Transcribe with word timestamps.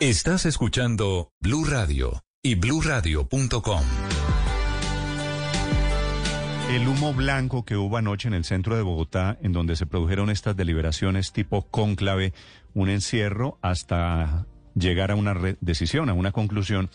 Estás 0.00 0.44
escuchando 0.44 1.30
Blue 1.40 1.64
Radio 1.64 2.24
y 2.42 2.56
BlueRadio.com. 2.56 3.82
El 6.68 6.88
humo 6.88 7.14
blanco 7.14 7.64
que 7.64 7.76
hubo 7.76 7.96
anoche 7.96 8.26
en 8.26 8.34
el 8.34 8.44
centro 8.44 8.76
de 8.76 8.82
Bogotá, 8.82 9.38
en 9.40 9.52
donde 9.52 9.76
se 9.76 9.86
produjeron 9.86 10.30
estas 10.30 10.56
deliberaciones 10.56 11.32
tipo 11.32 11.68
cónclave, 11.70 12.34
un 12.74 12.88
encierro 12.88 13.56
hasta 13.62 14.46
llegar 14.74 15.12
a 15.12 15.14
una 15.14 15.34
decisión, 15.60 16.10
a 16.10 16.12
una 16.12 16.32
conclusión, 16.32 16.90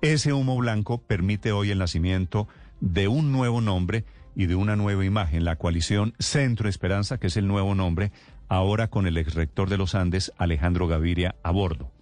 ese 0.00 0.32
humo 0.32 0.56
blanco 0.56 1.02
permite 1.02 1.52
hoy 1.52 1.70
el 1.70 1.78
nacimiento 1.78 2.48
de 2.80 3.08
un 3.08 3.30
nuevo 3.30 3.60
nombre 3.60 4.06
y 4.34 4.46
de 4.46 4.54
una 4.54 4.74
nueva 4.74 5.04
imagen, 5.04 5.44
la 5.44 5.56
coalición 5.56 6.14
Centro 6.18 6.70
Esperanza, 6.70 7.18
que 7.18 7.26
es 7.26 7.36
el 7.36 7.46
nuevo 7.46 7.74
nombre, 7.74 8.10
ahora 8.48 8.88
con 8.88 9.06
el 9.06 9.18
exrector 9.18 9.68
de 9.68 9.76
los 9.76 9.94
Andes, 9.94 10.32
Alejandro 10.38 10.88
Gaviria, 10.88 11.36
a 11.42 11.50
bordo. 11.50 11.92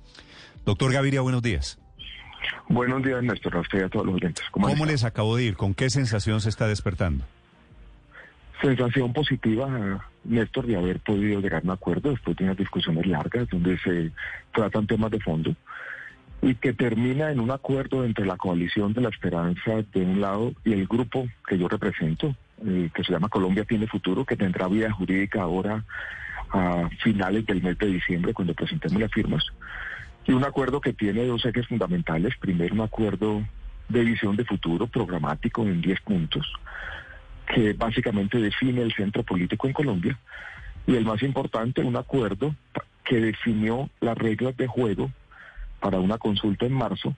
Doctor 0.66 0.92
Gaviria, 0.92 1.20
buenos 1.20 1.42
días. 1.42 1.78
Buenos 2.68 3.00
días, 3.04 3.22
Néstor, 3.22 3.56
a 3.56 3.60
usted 3.60 3.78
y 3.78 3.82
a 3.84 3.88
todos 3.88 4.04
los 4.04 4.16
oyentes. 4.16 4.44
¿Cómo, 4.50 4.66
¿Cómo 4.66 4.82
han 4.82 4.90
les 4.90 5.04
acabó 5.04 5.36
de 5.36 5.44
ir? 5.44 5.56
¿Con 5.56 5.74
qué 5.74 5.88
sensación 5.90 6.40
se 6.40 6.48
está 6.48 6.66
despertando? 6.66 7.24
Sensación 8.60 9.12
positiva, 9.12 10.00
Néstor, 10.24 10.66
de 10.66 10.76
haber 10.76 10.98
podido 10.98 11.40
llegar 11.40 11.62
a 11.62 11.64
un 11.64 11.70
acuerdo 11.70 12.10
después 12.10 12.36
de 12.36 12.44
unas 12.44 12.56
discusiones 12.56 13.06
largas 13.06 13.48
donde 13.48 13.78
se 13.78 14.10
tratan 14.52 14.88
temas 14.88 15.12
de 15.12 15.20
fondo 15.20 15.54
y 16.42 16.56
que 16.56 16.72
termina 16.72 17.30
en 17.30 17.38
un 17.38 17.52
acuerdo 17.52 18.04
entre 18.04 18.26
la 18.26 18.36
coalición 18.36 18.92
de 18.92 19.02
la 19.02 19.10
esperanza 19.10 19.82
de 19.94 20.02
un 20.02 20.20
lado 20.20 20.52
y 20.64 20.72
el 20.72 20.88
grupo 20.88 21.28
que 21.46 21.58
yo 21.58 21.68
represento, 21.68 22.34
eh, 22.64 22.90
que 22.92 23.04
se 23.04 23.12
llama 23.12 23.28
Colombia 23.28 23.64
Tiene 23.64 23.86
Futuro, 23.86 24.24
que 24.24 24.36
tendrá 24.36 24.66
vida 24.66 24.90
jurídica 24.90 25.42
ahora 25.42 25.84
a 26.50 26.88
finales 27.02 27.46
del 27.46 27.62
mes 27.62 27.78
de 27.78 27.86
diciembre 27.86 28.34
cuando 28.34 28.52
presentemos 28.52 29.00
las 29.00 29.12
firmas. 29.12 29.44
Y 30.26 30.32
un 30.32 30.44
acuerdo 30.44 30.80
que 30.80 30.92
tiene 30.92 31.24
dos 31.24 31.44
ejes 31.44 31.68
fundamentales. 31.68 32.34
Primero, 32.38 32.74
un 32.74 32.80
acuerdo 32.80 33.46
de 33.88 34.04
visión 34.04 34.36
de 34.36 34.44
futuro 34.44 34.86
programático 34.86 35.62
en 35.62 35.80
10 35.80 36.00
puntos, 36.00 36.52
que 37.46 37.72
básicamente 37.74 38.38
define 38.38 38.82
el 38.82 38.92
centro 38.92 39.22
político 39.22 39.66
en 39.66 39.72
Colombia. 39.72 40.18
Y 40.86 40.96
el 40.96 41.04
más 41.04 41.22
importante, 41.22 41.82
un 41.82 41.96
acuerdo 41.96 42.54
que 43.04 43.20
definió 43.20 43.88
las 44.00 44.18
reglas 44.18 44.56
de 44.56 44.66
juego 44.66 45.10
para 45.80 46.00
una 46.00 46.18
consulta 46.18 46.66
en 46.66 46.72
marzo 46.72 47.14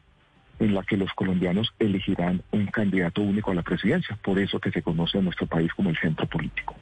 en 0.59 0.75
la 0.75 0.83
que 0.83 0.97
los 0.97 1.13
colombianos 1.13 1.73
elegirán 1.79 2.43
un 2.51 2.67
candidato 2.67 3.23
único 3.23 3.51
a 3.51 3.55
la 3.55 3.63
presidencia. 3.63 4.19
Por 4.23 4.39
eso 4.39 4.59
que 4.59 4.71
se 4.71 4.83
conoce 4.83 5.19
en 5.19 5.25
nuestro 5.25 5.47
país 5.47 5.73
como 5.73 5.91
el 5.91 5.99
centro 5.99 6.27
político. 6.27 6.75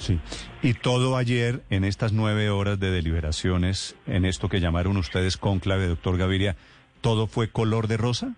Sí. 0.00 0.18
Y 0.62 0.72
todo 0.74 1.16
ayer, 1.16 1.62
en 1.68 1.84
estas 1.84 2.12
nueve 2.12 2.48
horas 2.48 2.80
de 2.80 2.90
deliberaciones, 2.90 3.96
en 4.06 4.24
esto 4.24 4.48
que 4.48 4.60
llamaron 4.60 4.96
ustedes 4.96 5.36
cónclave, 5.36 5.86
doctor 5.86 6.16
Gaviria, 6.16 6.56
¿todo 7.02 7.26
fue 7.26 7.48
color 7.48 7.86
de 7.86 7.98
rosa? 7.98 8.34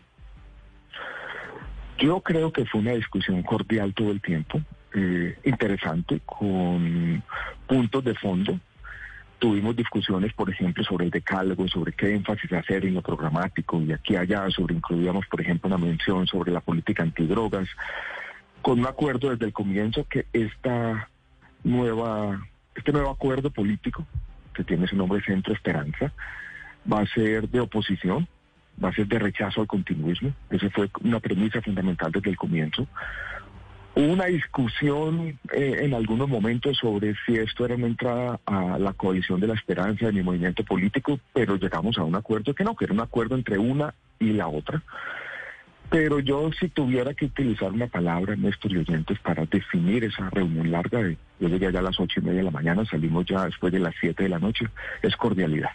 Yo 1.99 2.21
creo 2.21 2.53
que 2.53 2.67
fue 2.67 2.81
una 2.81 2.93
discusión 2.93 3.43
cordial 3.45 3.95
todo 3.95 4.11
el 4.11 4.21
tiempo, 4.21 4.61
eh, 4.93 5.39
interesante, 5.45 6.21
con 6.27 7.22
puntos 7.69 8.03
de 8.03 8.15
fondo. 8.17 8.59
Tuvimos 9.39 9.77
discusiones, 9.77 10.33
por 10.33 10.51
ejemplo, 10.51 10.83
sobre 10.83 11.05
el 11.05 11.11
decálogo, 11.12 11.69
sobre 11.69 11.93
qué 11.93 12.12
énfasis 12.12 12.53
hacer 12.53 12.84
en 12.87 12.95
lo 12.95 13.03
programático 13.03 13.81
y 13.81 13.93
aquí 13.93 14.17
allá, 14.17 14.51
sobre 14.51 14.75
incluíamos, 14.75 15.27
por 15.27 15.41
ejemplo, 15.41 15.69
una 15.69 15.78
mención 15.78 16.27
sobre 16.27 16.51
la 16.51 16.61
política 16.61 17.05
antidrogas, 17.05 17.69
con 18.62 18.81
un 18.81 18.87
acuerdo 18.87 19.31
desde 19.31 19.47
el 19.47 19.53
comienzo 19.53 20.05
que 20.09 20.27
esta 20.33 21.09
nueva, 21.65 22.47
este 22.75 22.93
nuevo 22.93 23.11
acuerdo 23.11 23.50
político, 23.50 24.06
que 24.55 24.65
tiene 24.65 24.87
su 24.87 24.97
nombre 24.97 25.23
Centro 25.23 25.55
Esperanza, 25.55 26.12
va 26.91 27.00
a 27.00 27.06
ser 27.06 27.49
de 27.49 27.61
oposición, 27.61 28.28
va 28.83 28.89
a 28.89 28.95
ser 28.95 29.06
de 29.06 29.19
rechazo 29.19 29.61
al 29.61 29.67
continuismo. 29.67 30.33
Esa 30.51 30.71
fue 30.71 30.91
una 31.03 31.21
premisa 31.21 31.61
fundamental 31.62 32.12
desde 32.12 32.31
el 32.31 32.37
comienzo. 32.37 32.87
Hubo 33.95 34.11
una 34.11 34.25
discusión 34.25 35.39
eh, 35.53 35.81
en 35.81 35.93
algunos 35.93 36.27
momentos 36.27 36.78
sobre 36.78 37.15
si 37.27 37.37
esto 37.37 37.67
era 37.67 37.75
una 37.75 37.89
entrada 37.89 38.41
a 38.47 38.78
la 38.78 38.95
coalición 38.95 39.39
de 39.39 39.49
la 39.49 39.55
esperanza 39.55 40.06
de 40.06 40.12
mi 40.12 40.22
movimiento 40.22 40.65
político, 40.65 41.21
pero 41.34 41.56
llegamos 41.56 41.99
a 41.99 42.05
un 42.05 42.15
acuerdo 42.15 42.55
que 42.55 42.65
no, 42.65 42.75
que 42.75 42.87
era 42.87 42.95
un 42.95 43.01
acuerdo 43.01 43.34
entre 43.34 43.59
una 43.59 43.95
y 44.19 44.33
la 44.33 44.49
otra. 44.49 44.83
Pero 45.91 46.21
yo 46.21 46.51
si 46.59 46.69
tuviera 46.69 47.12
que 47.12 47.27
utilizar 47.27 47.71
una 47.71 47.87
palabra, 47.87 48.34
Néstor 48.34 48.72
y 48.72 48.78
oyentes, 48.78 49.19
para 49.19 49.45
definir 49.45 50.05
esa 50.05 50.31
reunión 50.31 50.71
larga, 50.71 51.03
de, 51.03 51.19
yo 51.42 51.48
llegué 51.48 51.66
allá 51.66 51.80
a 51.80 51.82
las 51.82 51.98
ocho 51.98 52.20
y 52.20 52.22
media 52.22 52.38
de 52.38 52.44
la 52.44 52.50
mañana, 52.53 52.84
salimos 52.84 53.26
ya 53.26 53.44
después 53.47 53.72
de 53.72 53.80
las 53.80 53.94
siete 54.00 54.22
de 54.22 54.28
la 54.28 54.38
noche, 54.38 54.66
es 55.03 55.16
cordialidad. 55.16 55.70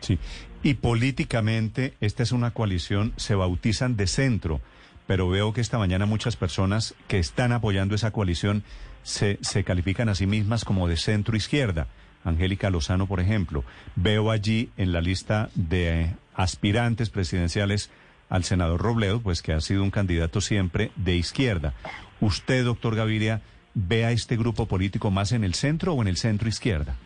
Sí. 0.00 0.18
Y 0.62 0.74
políticamente, 0.74 1.94
esta 2.00 2.24
es 2.24 2.32
una 2.32 2.50
coalición, 2.50 3.12
se 3.16 3.36
bautizan 3.36 3.96
de 3.96 4.08
centro, 4.08 4.60
pero 5.06 5.28
veo 5.28 5.52
que 5.52 5.60
esta 5.60 5.78
mañana 5.78 6.06
muchas 6.06 6.34
personas 6.34 6.94
que 7.06 7.20
están 7.20 7.52
apoyando 7.52 7.94
esa 7.94 8.10
coalición 8.10 8.64
se, 9.04 9.38
se 9.42 9.62
califican 9.62 10.08
a 10.08 10.16
sí 10.16 10.26
mismas 10.26 10.64
como 10.64 10.88
de 10.88 10.96
centro 10.96 11.36
izquierda. 11.36 11.86
Angélica 12.24 12.70
Lozano, 12.70 13.06
por 13.06 13.20
ejemplo. 13.20 13.62
Veo 13.94 14.32
allí 14.32 14.70
en 14.76 14.92
la 14.92 15.00
lista 15.00 15.50
de 15.54 16.16
aspirantes 16.34 17.10
presidenciales 17.10 17.90
al 18.28 18.42
senador 18.42 18.80
Robledo, 18.80 19.20
pues 19.20 19.42
que 19.42 19.52
ha 19.52 19.60
sido 19.60 19.84
un 19.84 19.92
candidato 19.92 20.40
siempre 20.40 20.90
de 20.96 21.14
izquierda. 21.14 21.74
¿Usted, 22.20 22.64
doctor 22.64 22.96
Gaviria, 22.96 23.42
ve 23.76 24.06
a 24.06 24.10
este 24.10 24.36
grupo 24.36 24.66
político 24.66 25.10
más 25.10 25.32
en 25.32 25.44
el 25.44 25.52
centro 25.54 25.92
o 25.92 26.02
en 26.02 26.08
el 26.08 26.16
centro 26.16 26.48
izquierda? 26.48 26.96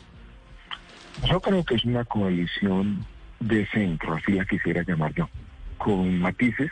Yo 1.29 1.41
creo 1.41 1.65
que 1.65 1.75
es 1.75 1.85
una 1.85 2.05
coalición 2.05 3.05
de 3.41 3.67
centro, 3.67 4.15
así 4.15 4.33
la 4.33 4.45
quisiera 4.45 4.83
llamar 4.83 5.13
yo, 5.15 5.29
con 5.77 6.19
matices. 6.21 6.71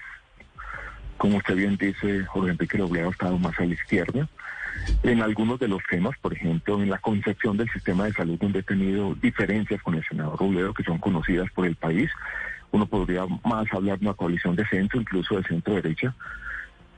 Como 1.16 1.38
usted 1.38 1.56
bien 1.56 1.76
dice, 1.76 2.24
Jorge 2.26 2.52
Enrique 2.52 2.78
Robledo 2.78 3.08
ha 3.08 3.10
estado 3.10 3.38
más 3.38 3.58
a 3.58 3.64
la 3.64 3.74
izquierda. 3.74 4.28
En 5.02 5.20
algunos 5.20 5.58
de 5.58 5.66
los 5.66 5.82
temas, 5.90 6.16
por 6.22 6.32
ejemplo, 6.32 6.80
en 6.80 6.88
la 6.88 6.98
concepción 6.98 7.56
del 7.56 7.68
sistema 7.70 8.04
de 8.04 8.12
salud, 8.12 8.38
donde 8.38 8.60
he 8.60 8.62
tenido 8.62 9.16
diferencias 9.16 9.82
con 9.82 9.96
el 9.96 10.04
senador 10.04 10.38
Robledo, 10.38 10.72
que 10.72 10.84
son 10.84 10.98
conocidas 10.98 11.50
por 11.50 11.66
el 11.66 11.74
país, 11.74 12.08
uno 12.70 12.86
podría 12.86 13.26
más 13.44 13.66
hablar 13.72 13.98
de 13.98 14.06
una 14.06 14.14
coalición 14.14 14.54
de 14.54 14.64
centro, 14.68 15.00
incluso 15.00 15.36
de 15.36 15.42
centro 15.42 15.74
derecha. 15.74 16.14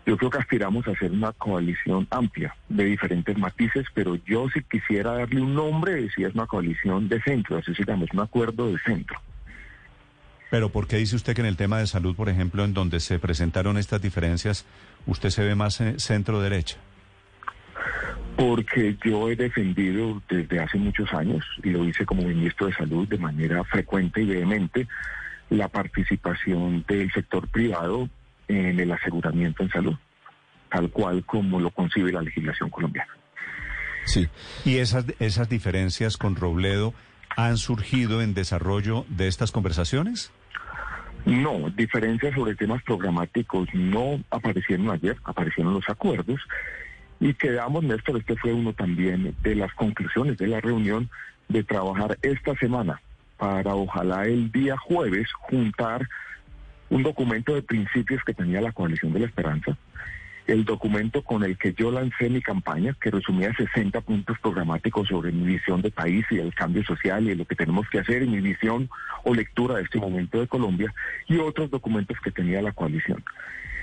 Yo 0.07 0.17
creo 0.17 0.31
que 0.31 0.39
aspiramos 0.39 0.87
a 0.89 0.93
hacer 0.93 1.13
una 1.13 1.33
coalición 1.33 2.07
amplia 2.11 2.55
de 2.69 2.85
diferentes 2.85 3.37
matices, 3.37 3.87
pero 3.95 4.17
yo 4.25 4.49
si 4.49 4.63
quisiera 4.63 5.13
darle 5.13 5.41
un 5.41 5.55
nombre, 5.55 6.09
si 6.15 6.25
es 6.25 6.35
una 6.35 6.47
coalición 6.47 7.09
de 7.09 7.21
centro, 7.23 7.59
así 7.59 7.75
se 7.75 7.85
llama, 7.85 8.05
es 8.05 8.13
un 8.13 8.21
acuerdo 8.21 8.73
de 8.73 8.79
centro. 8.79 9.21
Pero 10.51 10.71
¿por 10.71 10.89
qué 10.89 10.97
dice 10.97 11.17
usted 11.17 11.35
que 11.35 11.43
en 11.43 11.47
el 11.47 11.57
tema 11.57 11.79
de 11.79 11.87
salud, 11.87 12.17
por 12.17 12.29
ejemplo, 12.29 12.65
en 12.65 12.75
donde 12.75 12.99
se 12.99 13.19
presentaron 13.19 13.79
estas 13.79 14.03
diferencias, 14.03 14.67
usted 15.07 15.31
se 15.31 15.45
ve 15.45 15.55
más 15.55 15.81
eh, 15.81 15.95
centro 15.99 16.41
derecha? 16.41 16.77
Porque 18.37 18.97
yo 19.05 19.31
he 19.31 19.37
defendido 19.37 20.21
desde 20.29 20.59
hace 20.61 20.79
muchos 20.79 21.13
años, 21.13 21.45
y 21.63 21.71
lo 21.71 21.85
hice 21.85 22.05
como 22.05 22.23
ministro 22.23 22.67
de 22.67 22.75
Salud 22.75 23.07
de 23.07 23.19
manera 23.19 23.63
frecuente 23.65 24.23
y 24.23 24.27
vehemente, 24.27 24.89
la 25.51 25.69
participación 25.69 26.85
del 26.89 27.13
sector 27.13 27.47
privado 27.49 28.09
en 28.51 28.81
el 28.81 28.93
aseguramiento 28.93 29.63
en 29.63 29.71
salud, 29.71 29.97
tal 30.71 30.91
cual 30.91 31.25
como 31.25 31.61
lo 31.61 31.71
concibe 31.71 32.13
la 32.13 32.23
legislación 32.23 32.71
colombiana. 32.71 33.13
Sí. 34.05 34.29
¿Y 34.65 34.79
esas, 34.79 35.05
esas 35.19 35.49
diferencias 35.49 36.17
con 36.17 36.37
Robledo 36.37 36.95
han 37.37 37.57
surgido 37.59 38.23
en 38.23 38.35
desarrollo 38.35 39.05
de 39.09 39.29
estas 39.29 39.53
conversaciones? 39.53 40.33
No, 41.27 41.71
diferencias 41.71 42.35
sobre 42.35 42.55
temas 42.55 42.83
programáticos 42.83 43.69
no 43.75 44.23
aparecieron 44.31 44.91
ayer, 44.91 45.17
aparecieron 45.25 45.75
los 45.75 45.89
acuerdos 45.89 46.41
y 47.21 47.35
quedamos, 47.35 47.85
Néstor, 47.85 48.19
este 48.19 48.37
fue 48.37 48.53
uno 48.53 48.73
también 48.73 49.35
de 49.43 49.55
las 49.55 49.73
conclusiones 49.75 50.39
de 50.39 50.47
la 50.47 50.61
reunión 50.61 51.11
de 51.49 51.63
trabajar 51.63 52.17
esta 52.23 52.55
semana 52.57 53.03
para 53.37 53.75
ojalá 53.75 54.25
el 54.25 54.51
día 54.51 54.77
jueves 54.79 55.29
juntar 55.33 56.09
un 56.91 57.03
documento 57.03 57.55
de 57.55 57.63
principios 57.63 58.23
que 58.25 58.35
tenía 58.35 58.61
la 58.61 58.73
coalición 58.73 59.13
de 59.13 59.21
la 59.21 59.27
esperanza 59.27 59.77
el 60.47 60.65
documento 60.65 61.23
con 61.23 61.45
el 61.45 61.57
que 61.57 61.75
yo 61.75 61.91
lancé 61.91 62.29
mi 62.29 62.43
campaña, 62.43 62.97
que 63.01 63.11
resumía 63.11 63.55
60 63.55 64.01
puntos 64.01 64.37
programáticos 64.41 65.09
sobre 65.09 65.31
mi 65.31 65.45
visión 65.45 65.81
de 65.81 65.91
país 65.91 66.25
y 66.31 66.39
el 66.39 66.53
cambio 66.55 66.83
social 66.85 67.29
y 67.29 67.35
lo 67.35 67.45
que 67.45 67.55
tenemos 67.55 67.89
que 67.89 68.01
hacer 68.01 68.23
y 68.23 68.29
mi 68.29 68.41
visión 68.41 68.89
o 69.23 69.35
lectura 69.35 69.77
de 69.77 69.83
este 69.83 69.99
momento 69.99 70.41
de 70.41 70.49
Colombia 70.49 70.93
y 71.29 71.39
otros 71.39 71.71
documentos 71.71 72.17
que 72.23 72.31
tenía 72.31 72.61
la 72.63 72.73
coalición. 72.73 73.23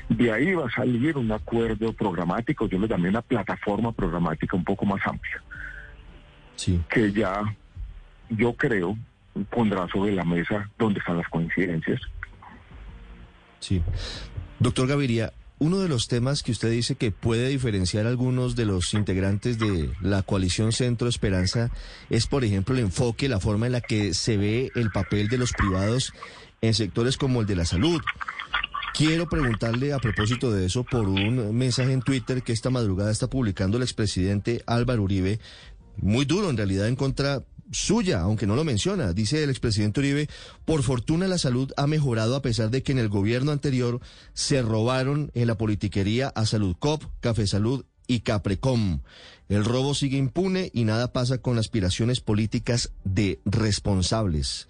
De 0.09 0.31
ahí 0.31 0.53
va 0.53 0.67
a 0.67 0.71
salir 0.71 1.17
un 1.17 1.31
acuerdo 1.31 1.93
programático, 1.93 2.67
yo 2.67 2.79
le 2.79 2.87
llamé 2.87 3.09
una 3.09 3.21
plataforma 3.21 3.91
programática 3.91 4.57
un 4.57 4.63
poco 4.63 4.85
más 4.85 5.05
amplia, 5.05 5.41
Sí. 6.55 6.81
que 6.89 7.11
ya 7.13 7.43
yo 8.29 8.53
creo 8.53 8.97
pondrá 9.51 9.87
sobre 9.87 10.13
la 10.13 10.25
mesa 10.25 10.69
dónde 10.77 10.99
están 10.99 11.17
las 11.17 11.29
coincidencias. 11.29 12.01
Sí. 13.59 13.81
Doctor 14.59 14.87
Gaviria, 14.87 15.33
uno 15.59 15.79
de 15.79 15.89
los 15.89 16.07
temas 16.07 16.43
que 16.43 16.51
usted 16.51 16.69
dice 16.69 16.95
que 16.95 17.11
puede 17.11 17.49
diferenciar 17.49 18.05
a 18.05 18.09
algunos 18.09 18.55
de 18.55 18.65
los 18.65 18.93
integrantes 18.93 19.57
de 19.57 19.91
la 20.01 20.21
coalición 20.21 20.71
Centro 20.71 21.07
Esperanza 21.07 21.71
es, 22.09 22.27
por 22.27 22.43
ejemplo, 22.43 22.75
el 22.75 22.81
enfoque, 22.81 23.27
la 23.27 23.39
forma 23.39 23.65
en 23.65 23.71
la 23.71 23.81
que 23.81 24.13
se 24.13 24.37
ve 24.37 24.71
el 24.75 24.91
papel 24.91 25.29
de 25.29 25.39
los 25.39 25.53
privados 25.53 26.13
en 26.61 26.73
sectores 26.73 27.17
como 27.17 27.41
el 27.41 27.47
de 27.47 27.55
la 27.55 27.65
salud. 27.65 28.01
Quiero 28.93 29.27
preguntarle 29.27 29.93
a 29.93 29.99
propósito 29.99 30.51
de 30.51 30.65
eso 30.65 30.83
por 30.83 31.07
un 31.07 31.55
mensaje 31.55 31.91
en 31.91 32.01
Twitter 32.01 32.41
que 32.41 32.53
esta 32.53 32.69
madrugada 32.69 33.11
está 33.11 33.27
publicando 33.27 33.77
el 33.77 33.83
expresidente 33.83 34.63
Álvaro 34.65 35.03
Uribe, 35.03 35.39
muy 35.97 36.25
duro 36.25 36.49
en 36.49 36.57
realidad 36.57 36.87
en 36.87 36.95
contra 36.95 37.43
suya, 37.71 38.21
aunque 38.21 38.47
no 38.47 38.55
lo 38.55 38.63
menciona. 38.63 39.13
Dice 39.13 39.43
el 39.43 39.49
expresidente 39.49 39.99
Uribe, 39.99 40.27
por 40.65 40.83
fortuna 40.83 41.27
la 41.27 41.37
salud 41.37 41.71
ha 41.77 41.87
mejorado 41.87 42.35
a 42.35 42.41
pesar 42.41 42.69
de 42.69 42.83
que 42.83 42.91
en 42.91 42.99
el 42.99 43.09
gobierno 43.09 43.51
anterior 43.51 43.99
se 44.33 44.61
robaron 44.61 45.31
en 45.33 45.47
la 45.47 45.55
politiquería 45.57 46.29
a 46.29 46.45
Salud 46.45 46.75
Cop, 46.79 47.03
Café 47.19 47.47
Salud 47.47 47.85
y 48.07 48.21
Caprecom. 48.21 49.01
El 49.49 49.63
robo 49.65 49.93
sigue 49.93 50.17
impune 50.17 50.71
y 50.73 50.83
nada 50.85 51.13
pasa 51.13 51.37
con 51.39 51.57
aspiraciones 51.57 52.19
políticas 52.21 52.91
de 53.03 53.39
responsables. 53.45 54.67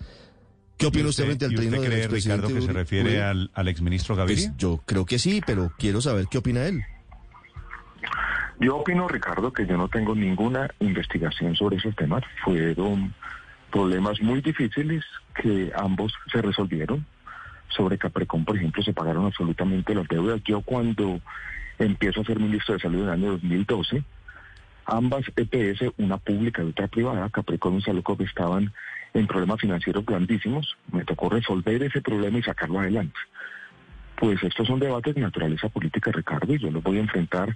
¿Qué 0.77 0.85
opina 0.85 1.09
usted 1.09 1.25
frente 1.25 1.45
al 1.45 1.53
¿Y 1.53 1.55
trino 1.55 1.81
del 1.81 1.89
cree, 1.89 2.07
Ricardo, 2.07 2.47
que 2.49 2.61
se 2.61 2.71
refiere 2.71 3.09
Uribe? 3.09 3.23
al, 3.23 3.51
al 3.55 3.67
exministro 3.67 4.13
Pues 4.15 4.27
Gaviria? 4.27 4.53
yo 4.59 4.81
creo 4.85 5.05
que 5.05 5.17
sí, 5.17 5.41
pero 5.45 5.71
quiero 5.79 6.01
saber 6.01 6.27
qué 6.29 6.37
opina 6.37 6.65
él. 6.67 6.83
Yo 8.59 8.77
opino, 8.77 9.07
Ricardo, 9.07 9.53
que 9.53 9.67
yo 9.67 9.77
no 9.77 9.87
tengo 9.87 10.15
ninguna 10.15 10.69
investigación 10.79 11.55
sobre 11.55 11.77
esos 11.77 11.95
temas. 11.95 12.23
Fueron 12.43 13.13
problemas 13.71 14.19
muy 14.21 14.41
difíciles 14.41 15.03
que 15.35 15.71
ambos 15.75 16.13
se 16.31 16.41
resolvieron. 16.41 17.05
Sobre 17.69 17.97
Caprecom, 17.99 18.43
por 18.45 18.57
ejemplo, 18.57 18.81
se 18.81 18.93
pagaron 18.93 19.25
absolutamente 19.25 19.93
las 19.93 20.07
deudas. 20.07 20.41
Yo 20.43 20.61
cuando 20.61 21.19
empiezo 21.77 22.21
a 22.21 22.25
ser 22.25 22.39
ministro 22.39 22.73
de 22.73 22.79
Salud 22.79 23.01
en 23.01 23.07
el 23.07 23.13
año 23.13 23.31
2012, 23.33 24.03
ambas 24.85 25.25
EPS, 25.35 25.93
una 25.97 26.17
pública 26.17 26.63
y 26.63 26.69
otra 26.69 26.87
privada, 26.87 27.29
Capricornio 27.29 27.79
y 27.79 27.83
Saludcop, 27.83 28.21
estaban 28.21 28.73
en 29.13 29.27
problemas 29.27 29.59
financieros 29.59 30.03
grandísimos. 30.03 30.77
Me 30.91 31.05
tocó 31.05 31.29
resolver 31.29 31.83
ese 31.83 32.01
problema 32.01 32.39
y 32.39 32.43
sacarlo 32.43 32.79
adelante. 32.79 33.19
Pues 34.15 34.41
estos 34.41 34.65
son 34.65 34.79
debates 34.79 35.13
de 35.13 35.21
naturaleza 35.21 35.69
política, 35.69 36.11
Ricardo, 36.11 36.55
y 36.55 36.57
yo 36.57 36.71
los 36.71 36.81
voy 36.81 36.97
a 36.97 37.01
enfrentar 37.01 37.55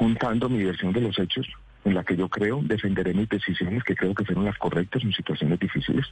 contando 0.00 0.48
mi 0.48 0.64
versión 0.64 0.94
de 0.94 1.02
los 1.02 1.18
hechos, 1.18 1.46
en 1.84 1.92
la 1.92 2.02
que 2.02 2.16
yo 2.16 2.26
creo, 2.26 2.62
defenderé 2.62 3.12
mis 3.12 3.28
decisiones, 3.28 3.84
que 3.84 3.94
creo 3.94 4.14
que 4.14 4.24
fueron 4.24 4.46
las 4.46 4.56
correctas 4.56 5.02
en 5.02 5.12
situaciones 5.12 5.60
difíciles. 5.60 6.06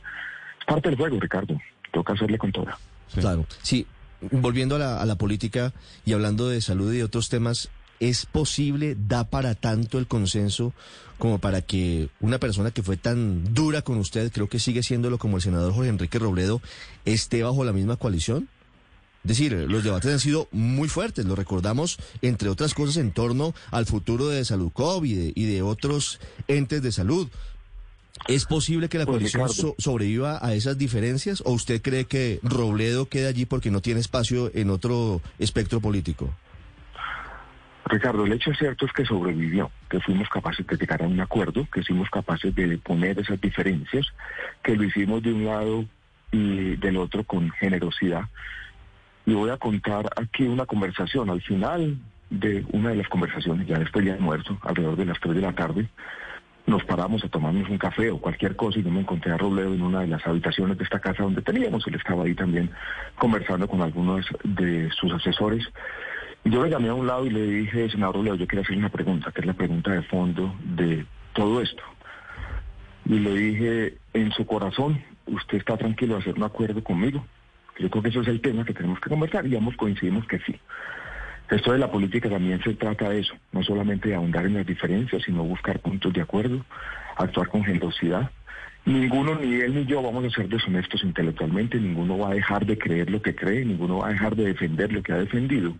Es 0.60 0.66
parte 0.66 0.90
del 0.90 0.98
juego, 0.98 1.18
Ricardo. 1.18 1.58
Toca 1.90 2.12
hacerle 2.12 2.36
con 2.36 2.52
toda. 2.52 2.78
Sí. 3.06 3.20
Claro, 3.20 3.46
sí. 3.62 3.86
Volviendo 4.30 4.76
a 4.76 4.78
la, 4.78 5.00
a 5.00 5.06
la 5.06 5.14
política 5.14 5.72
y 6.04 6.12
hablando 6.12 6.50
de 6.50 6.60
salud 6.60 6.92
y 6.92 6.98
de 6.98 7.04
otros 7.04 7.30
temas, 7.30 7.70
¿es 7.98 8.26
posible, 8.26 8.94
da 8.94 9.24
para 9.24 9.54
tanto 9.54 9.98
el 9.98 10.06
consenso 10.06 10.74
como 11.16 11.38
para 11.38 11.62
que 11.62 12.10
una 12.20 12.36
persona 12.36 12.70
que 12.70 12.82
fue 12.82 12.98
tan 12.98 13.54
dura 13.54 13.80
con 13.80 13.96
usted, 13.96 14.30
creo 14.30 14.50
que 14.50 14.58
sigue 14.58 14.82
siéndolo 14.82 15.16
como 15.16 15.38
el 15.38 15.42
senador 15.42 15.72
Jorge 15.72 15.88
Enrique 15.88 16.18
Robledo, 16.18 16.60
esté 17.06 17.42
bajo 17.42 17.64
la 17.64 17.72
misma 17.72 17.96
coalición? 17.96 18.50
Es 19.24 19.28
decir, 19.36 19.52
los 19.52 19.84
debates 19.84 20.10
han 20.12 20.20
sido 20.20 20.48
muy 20.52 20.88
fuertes, 20.88 21.26
lo 21.26 21.34
recordamos, 21.34 21.98
entre 22.22 22.48
otras 22.48 22.72
cosas, 22.72 22.96
en 22.96 23.10
torno 23.10 23.52
al 23.70 23.84
futuro 23.84 24.28
de 24.28 24.44
Salud 24.44 24.70
COVID 24.72 25.10
y 25.10 25.14
de, 25.14 25.32
y 25.34 25.44
de 25.44 25.62
otros 25.62 26.20
entes 26.46 26.82
de 26.82 26.92
salud. 26.92 27.28
¿Es 28.26 28.46
posible 28.46 28.88
que 28.88 28.98
la 28.98 29.04
Pues, 29.06 29.14
coalición 29.32 29.48
so- 29.50 29.74
sobreviva 29.78 30.38
a 30.44 30.54
esas 30.54 30.78
diferencias 30.78 31.42
o 31.44 31.52
usted 31.52 31.82
cree 31.82 32.06
que 32.06 32.40
Robledo 32.42 33.08
queda 33.08 33.28
allí 33.28 33.44
porque 33.44 33.70
no 33.70 33.80
tiene 33.80 34.00
espacio 34.00 34.50
en 34.54 34.70
otro 34.70 35.20
espectro 35.38 35.80
político? 35.80 36.34
Ricardo, 37.84 38.24
el 38.26 38.32
hecho 38.32 38.52
cierto 38.54 38.84
es 38.86 38.92
que 38.92 39.04
sobrevivió, 39.06 39.70
que 39.88 39.98
fuimos 40.00 40.28
capaces 40.28 40.66
de 40.66 40.76
llegar 40.76 41.02
a 41.02 41.06
un 41.06 41.20
acuerdo, 41.20 41.66
que 41.72 41.82
fuimos 41.82 42.10
capaces 42.10 42.54
de 42.54 42.76
poner 42.78 43.18
esas 43.18 43.40
diferencias, 43.40 44.06
que 44.62 44.76
lo 44.76 44.84
hicimos 44.84 45.22
de 45.22 45.32
un 45.32 45.44
lado 45.46 45.84
y 46.30 46.76
del 46.76 46.98
otro 46.98 47.24
con 47.24 47.50
generosidad. 47.52 48.24
Y 49.28 49.34
voy 49.34 49.50
a 49.50 49.58
contar 49.58 50.08
aquí 50.16 50.44
una 50.44 50.64
conversación. 50.64 51.28
Al 51.28 51.42
final 51.42 51.98
de 52.30 52.64
una 52.72 52.88
de 52.88 52.96
las 52.96 53.08
conversaciones, 53.08 53.66
ya 53.66 53.78
después 53.78 54.02
de 54.02 54.12
almuerzo, 54.12 54.58
alrededor 54.62 54.96
de 54.96 55.04
las 55.04 55.20
3 55.20 55.34
de 55.34 55.42
la 55.42 55.52
tarde, 55.52 55.86
nos 56.64 56.82
paramos 56.84 57.22
a 57.22 57.28
tomarnos 57.28 57.68
un 57.68 57.76
café 57.76 58.10
o 58.10 58.22
cualquier 58.22 58.56
cosa 58.56 58.78
y 58.78 58.82
yo 58.82 58.90
me 58.90 59.00
encontré 59.00 59.30
a 59.30 59.36
Robledo 59.36 59.74
en 59.74 59.82
una 59.82 60.00
de 60.00 60.06
las 60.06 60.26
habitaciones 60.26 60.78
de 60.78 60.84
esta 60.84 60.98
casa 60.98 61.24
donde 61.24 61.42
teníamos. 61.42 61.86
Él 61.86 61.96
estaba 61.96 62.24
ahí 62.24 62.34
también 62.34 62.70
conversando 63.18 63.68
con 63.68 63.82
algunos 63.82 64.24
de 64.44 64.88
sus 64.92 65.12
asesores. 65.12 65.68
Y 66.42 66.48
yo 66.48 66.64
le 66.64 66.70
llamé 66.70 66.88
a 66.88 66.94
un 66.94 67.06
lado 67.06 67.26
y 67.26 67.30
le 67.30 67.42
dije, 67.42 67.90
senador 67.90 68.14
Robledo, 68.14 68.36
yo 68.36 68.46
quiero 68.46 68.62
hacer 68.62 68.78
una 68.78 68.88
pregunta, 68.88 69.30
que 69.30 69.42
es 69.42 69.46
la 69.46 69.52
pregunta 69.52 69.90
de 69.90 70.00
fondo 70.04 70.54
de 70.64 71.04
todo 71.34 71.60
esto. 71.60 71.82
Y 73.04 73.18
le 73.18 73.34
dije, 73.34 73.98
en 74.14 74.32
su 74.32 74.46
corazón, 74.46 75.04
¿usted 75.26 75.58
está 75.58 75.76
tranquilo 75.76 76.14
de 76.14 76.20
hacer 76.22 76.34
un 76.34 76.44
acuerdo 76.44 76.82
conmigo? 76.82 77.26
Yo 77.78 77.88
creo 77.90 78.02
que 78.02 78.08
eso 78.08 78.20
es 78.22 78.28
el 78.28 78.40
tema 78.40 78.64
que 78.64 78.74
tenemos 78.74 79.00
que 79.00 79.08
conversar 79.08 79.46
y 79.46 79.56
ambos 79.56 79.76
coincidimos 79.76 80.26
que 80.26 80.38
sí. 80.40 80.58
Esto 81.50 81.72
de 81.72 81.78
la 81.78 81.90
política 81.90 82.28
también 82.28 82.62
se 82.62 82.74
trata 82.74 83.08
de 83.08 83.20
eso, 83.20 83.34
no 83.52 83.62
solamente 83.62 84.10
de 84.10 84.14
ahondar 84.14 84.44
en 84.44 84.54
las 84.54 84.66
diferencias, 84.66 85.22
sino 85.22 85.44
buscar 85.44 85.78
puntos 85.78 86.12
de 86.12 86.20
acuerdo, 86.20 86.64
actuar 87.16 87.48
con 87.48 87.64
generosidad. 87.64 88.30
Ninguno, 88.84 89.34
ni 89.34 89.54
él 89.54 89.74
ni 89.74 89.86
yo, 89.86 90.02
vamos 90.02 90.24
a 90.24 90.30
ser 90.30 90.48
deshonestos 90.48 91.02
intelectualmente, 91.04 91.78
ninguno 91.78 92.18
va 92.18 92.30
a 92.30 92.34
dejar 92.34 92.66
de 92.66 92.76
creer 92.76 93.10
lo 93.10 93.22
que 93.22 93.34
cree, 93.34 93.64
ninguno 93.64 93.98
va 93.98 94.08
a 94.08 94.12
dejar 94.12 94.36
de 94.36 94.46
defender 94.46 94.92
lo 94.92 95.02
que 95.02 95.12
ha 95.12 95.18
defendido. 95.18 95.74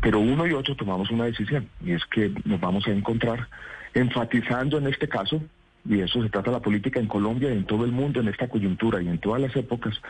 Pero 0.00 0.20
uno 0.20 0.46
y 0.46 0.52
otro 0.52 0.74
tomamos 0.74 1.10
una 1.10 1.24
decisión, 1.24 1.68
y 1.84 1.92
es 1.92 2.04
que 2.06 2.32
nos 2.44 2.60
vamos 2.60 2.86
a 2.86 2.90
encontrar 2.90 3.48
enfatizando 3.94 4.78
en 4.78 4.88
este 4.88 5.08
caso, 5.08 5.42
y 5.84 5.96
de 5.96 6.04
eso 6.04 6.22
se 6.22 6.28
trata 6.28 6.50
la 6.50 6.60
política 6.60 7.00
en 7.00 7.06
Colombia 7.06 7.50
y 7.50 7.56
en 7.56 7.64
todo 7.64 7.84
el 7.84 7.92
mundo, 7.92 8.20
en 8.20 8.28
esta 8.28 8.48
coyuntura 8.48 9.00
y 9.00 9.08
en 9.08 9.18
todas 9.18 9.40
las 9.40 9.54
épocas, 9.56 10.00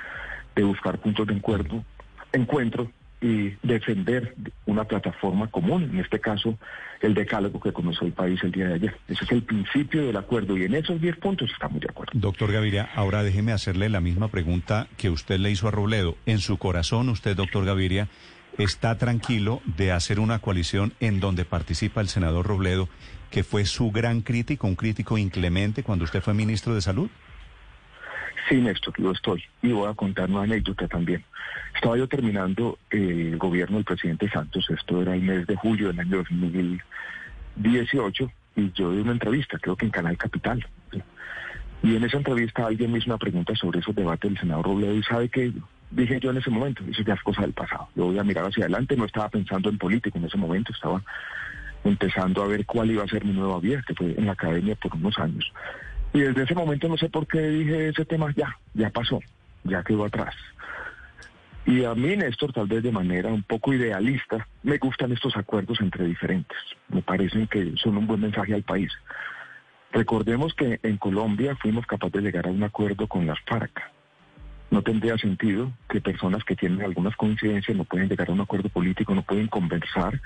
de 0.55 0.65
buscar 0.65 0.99
puntos 0.99 1.27
de 1.27 1.35
encuentro, 1.35 1.85
encuentro 2.33 2.91
y 3.21 3.57
defender 3.63 4.35
una 4.67 4.85
plataforma 4.85 5.49
común, 5.49 5.91
en 5.93 5.99
este 5.99 6.21
caso 6.21 6.57
el 7.01 7.15
decálogo 7.15 7.61
que 7.61 7.73
conoció 7.73 8.07
el 8.07 8.13
país 8.13 8.41
el 8.43 8.53
día 8.53 8.69
de 8.69 8.75
ayer. 8.75 8.97
Ese 9.09 9.25
es 9.25 9.33
el 9.33 9.43
principio 9.43 10.07
del 10.07 10.17
acuerdo 10.17 10.57
y 10.57 10.65
en 10.65 10.75
esos 10.75 11.01
10 11.01 11.17
puntos 11.17 11.51
estamos 11.51 11.81
de 11.81 11.89
acuerdo. 11.91 12.13
Doctor 12.15 12.53
Gaviria, 12.53 12.89
ahora 12.95 13.23
déjeme 13.23 13.53
hacerle 13.53 13.89
la 13.89 14.01
misma 14.01 14.29
pregunta 14.29 14.89
que 14.97 15.11
usted 15.11 15.39
le 15.39 15.51
hizo 15.51 15.69
a 15.69 15.71
Robledo. 15.71 16.17
En 16.27 16.39
su 16.39 16.59
corazón, 16.59 17.09
usted, 17.09 17.37
doctor 17.37 17.65
Gaviria, 17.65 18.09
está 18.57 18.99
tranquilo 18.99 19.63
de 19.77 19.93
hacer 19.93 20.21
una 20.21 20.41
coalición 20.41 20.93
en 21.01 21.21
donde 21.21 21.45
participa 21.45 22.01
el 22.01 22.09
senador 22.09 22.47
Robledo, 22.47 22.89
que 23.31 23.45
fue 23.45 23.65
su 23.65 23.91
gran 23.91 24.23
crítico, 24.23 24.67
un 24.67 24.75
crítico 24.75 25.19
inclemente 25.19 25.83
cuando 25.83 26.05
usted 26.05 26.23
fue 26.23 26.35
ministro 26.35 26.75
de 26.75 26.81
Salud. 26.81 27.11
Sí, 28.49 28.57
Néstor, 28.57 28.99
lo 28.99 29.13
estoy. 29.13 29.45
Y 29.63 29.73
voy 29.73 29.91
a 29.91 29.95
contar 29.95 30.31
una 30.31 30.43
anécdota 30.43 30.89
también. 30.89 31.23
Estaba 31.75 31.99
yo 31.99 32.09
terminando 32.09 32.79
eh, 32.91 33.31
el 33.33 33.39
gobierno 33.39 33.77
del 33.77 33.85
presidente 33.85 34.31
Santos, 34.31 34.69
esto 34.71 35.03
era 35.03 35.15
el 35.15 35.21
mes 35.23 35.47
de 35.47 35.57
julio 35.57 35.89
del 35.89 36.01
año 36.01 36.17
2018, 36.19 38.33
y 38.57 38.73
yo 38.73 38.93
di 38.93 39.01
una 39.01 39.13
entrevista, 39.13 39.59
creo 39.59 39.77
que 39.77 39.85
en 39.85 39.91
Canal 39.91 40.17
Capital. 40.17 40.67
Y 41.83 41.95
en 41.95 42.05
esa 42.05 42.17
entrevista 42.17 42.67
alguien 42.67 42.91
me 42.91 42.99
hizo 42.99 43.11
una 43.11 43.19
pregunta 43.19 43.55
sobre 43.55 43.81
esos 43.81 43.95
debates 43.95 44.31
del 44.31 44.41
senador 44.41 44.65
Robledo 44.67 44.95
y 44.95 45.03
sabe 45.05 45.29
que 45.29 45.53
dije 45.91 46.19
yo 46.19 46.31
en 46.31 46.39
ese 46.39 46.51
momento, 46.51 46.83
eso 46.91 47.03
ya 47.03 47.15
es 47.15 47.23
cosa 47.23 47.43
del 47.43 47.53
pasado. 47.53 47.89
Yo 47.95 48.07
voy 48.07 48.19
a 48.19 48.25
mirar 48.25 48.47
hacia 48.47 48.65
adelante, 48.65 48.97
no 48.97 49.05
estaba 49.05 49.29
pensando 49.29 49.69
en 49.69 49.79
política 49.79 50.19
en 50.19 50.25
ese 50.25 50.39
momento, 50.39 50.73
estaba 50.73 51.03
empezando 51.85 52.43
a 52.43 52.49
ver 52.49 52.67
cuál 52.67 52.91
iba 52.91 53.05
a 53.05 53.09
ser 53.09 53.25
mi 53.25 53.33
nueva 53.33 53.61
vida, 53.61 53.85
que 53.87 53.95
fue 53.95 54.13
en 54.17 54.27
la 54.27 54.33
academia 54.33 54.75
por 54.75 54.93
unos 54.95 55.17
años. 55.19 55.53
Y 56.13 56.21
desde 56.21 56.43
ese 56.45 56.55
momento 56.55 56.89
no 56.89 56.97
sé 56.97 57.09
por 57.09 57.27
qué 57.27 57.41
dije 57.41 57.89
ese 57.89 58.05
tema, 58.05 58.33
ya, 58.37 58.57
ya 58.75 58.91
pasó, 58.91 59.21
ya 59.65 59.83
quedó 59.83 60.05
atrás. 60.05 60.35
Y 61.67 61.85
a 61.85 61.95
mí, 61.95 62.17
Néstor, 62.17 62.53
tal 62.53 62.67
vez 62.67 62.83
de 62.83 62.91
manera 62.91 63.29
un 63.29 63.43
poco 63.43 63.75
idealista, 63.75 64.49
me 64.63 64.79
gustan 64.79 65.13
estos 65.13 65.37
acuerdos 65.37 65.81
entre 65.83 66.07
diferentes. 66.07 66.57
Me 66.89 67.03
parecen 67.03 67.47
que 67.47 67.75
son 67.77 67.99
un 67.99 68.07
buen 68.07 68.21
mensaje 68.21 68.55
al 68.55 68.63
país. 68.63 68.91
Recordemos 69.93 70.55
que 70.55 70.81
en 70.83 70.97
Colombia 70.97 71.57
fuimos 71.57 71.85
capaces 71.87 72.15
de 72.15 72.23
llegar 72.23 72.47
a 72.47 72.51
un 72.51 72.63
acuerdo 72.63 73.07
con 73.07 73.27
las 73.27 73.39
FARC. 73.47 73.83
No 74.71 74.83
tendría 74.83 75.17
sentido 75.17 75.73
que 75.89 76.01
personas 76.01 76.45
que 76.45 76.55
tienen 76.55 76.83
algunas 76.83 77.17
coincidencias 77.17 77.77
no 77.77 77.85
pueden 77.85 78.09
llegar 78.09 78.29
a 78.29 78.33
un 78.33 78.41
acuerdo 78.41 78.69
político, 78.69 79.15
no 79.15 79.23
pueden 79.23 79.47
conversar. 79.47 80.21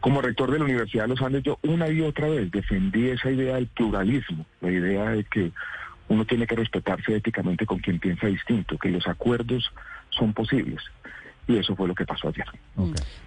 Como 0.00 0.20
rector 0.20 0.50
de 0.52 0.58
la 0.58 0.64
Universidad 0.64 1.04
de 1.04 1.08
los 1.08 1.22
Andes, 1.22 1.42
yo 1.42 1.58
una 1.62 1.88
y 1.88 2.00
otra 2.00 2.28
vez 2.28 2.50
defendí 2.52 3.08
esa 3.08 3.30
idea 3.30 3.56
del 3.56 3.66
pluralismo, 3.66 4.46
la 4.60 4.70
idea 4.70 5.10
de 5.10 5.24
que 5.24 5.50
uno 6.08 6.24
tiene 6.24 6.46
que 6.46 6.54
respetarse 6.54 7.16
éticamente 7.16 7.66
con 7.66 7.78
quien 7.78 7.98
piensa 7.98 8.26
distinto, 8.26 8.78
que 8.78 8.90
los 8.90 9.06
acuerdos 9.06 9.72
son 10.10 10.32
posibles. 10.32 10.80
Y 11.46 11.58
eso 11.58 11.76
fue 11.76 11.88
lo 11.88 11.94
que 11.94 12.06
pasó 12.06 12.28
ayer. 12.28 12.46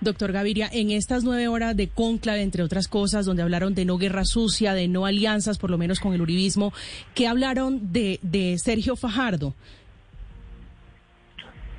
Doctor 0.02 0.32
Gaviria, 0.32 0.68
en 0.72 0.90
estas 0.90 1.24
nueve 1.24 1.48
horas 1.48 1.76
de 1.76 1.88
cónclave, 1.88 2.42
entre 2.42 2.64
otras 2.64 2.88
cosas, 2.88 3.26
donde 3.26 3.44
hablaron 3.44 3.76
de 3.76 3.86
no 3.86 3.98
guerra 3.98 4.26
sucia, 4.26 4.74
de 4.74 4.88
no 4.88 5.06
alianzas, 5.06 5.60
por 5.60 5.70
lo 5.70 5.78
menos 5.78 6.00
con 6.00 6.14
el 6.14 6.22
uribismo, 6.22 6.74
¿qué 7.14 7.28
hablaron 7.28 7.92
de, 7.92 8.20
de 8.24 8.58
Sergio 8.58 8.96
Fajardo? 8.96 9.54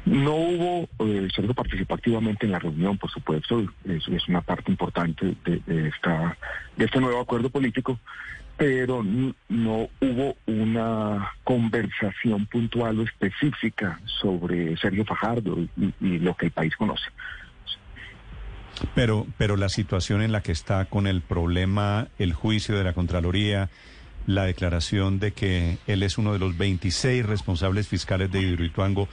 No 0.09 0.35
hubo, 0.35 0.89
eh, 1.07 1.29
Sergio 1.35 1.53
participó 1.53 1.95
activamente 1.95 2.47
en 2.47 2.53
la 2.53 2.59
reunión, 2.59 2.97
por 2.97 3.11
supuesto, 3.11 3.61
eso 3.85 4.13
es 4.13 4.27
una 4.29 4.41
parte 4.41 4.71
importante 4.71 5.35
de, 5.45 5.89
esta, 5.89 6.39
de 6.77 6.87
este 6.87 6.99
nuevo 6.99 7.21
acuerdo 7.21 7.51
político, 7.51 7.99
pero 8.57 9.05
no 9.49 9.89
hubo 10.01 10.37
una 10.47 11.35
conversación 11.45 12.47
puntual 12.47 13.01
o 13.01 13.03
específica 13.03 14.01
sobre 14.07 14.79
Sergio 14.79 15.05
Fajardo 15.05 15.59
y, 15.59 15.93
y, 16.01 16.19
lo 16.19 16.35
que 16.35 16.47
el 16.47 16.53
país 16.53 16.75
conoce. 16.75 17.05
Pero, 18.95 19.27
pero 19.37 19.57
la 19.57 19.69
situación 19.69 20.23
en 20.23 20.33
la 20.33 20.41
que 20.41 20.53
está 20.53 20.87
con 20.87 21.07
el 21.07 21.21
problema, 21.21 22.09
el 22.19 22.33
juicio 22.33 22.79
de 22.79 22.85
la 22.85 22.95
Contraloría, 22.95 23.69
la 24.27 24.45
declaración 24.45 25.19
de 25.19 25.33
que 25.33 25.79
él 25.87 26.03
es 26.03 26.17
uno 26.17 26.33
de 26.33 26.39
los 26.39 26.57
26 26.57 27.27
responsables 27.27 27.89
fiscales 27.89 28.31
de 28.33 28.41
Hidroituango, 28.41 29.09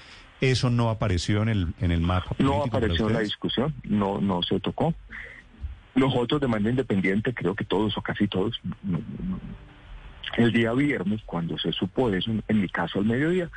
¿eso 0.52 0.70
no 0.70 0.90
apareció 0.90 1.42
en 1.42 1.50
el, 1.50 1.74
en 1.80 1.92
el 1.92 2.02
mapa? 2.02 2.36
No 2.40 2.64
apareció 2.64 3.08
en 3.08 3.14
la 3.14 3.20
discusión, 3.22 3.74
no, 3.84 4.20
no 4.20 4.42
se 4.44 4.60
tocó. 4.60 4.94
Nosotros 5.96 6.42
de 6.42 6.48
manera 6.48 6.72
independiente, 6.72 7.34
creo 7.34 7.56
que 7.56 7.64
todos 7.64 7.98
o 7.98 8.02
casi 8.02 8.28
todos, 8.28 8.60
el 10.38 10.52
día 10.52 10.74
viernes, 10.74 11.22
cuando 11.25 11.58
se 11.58 11.72
supo 11.72 12.10
eso, 12.10 12.32
en 12.48 12.62
mi 12.62 12.68
caso 12.68 13.00
al 13.00 13.06
mediodía, 13.06 13.50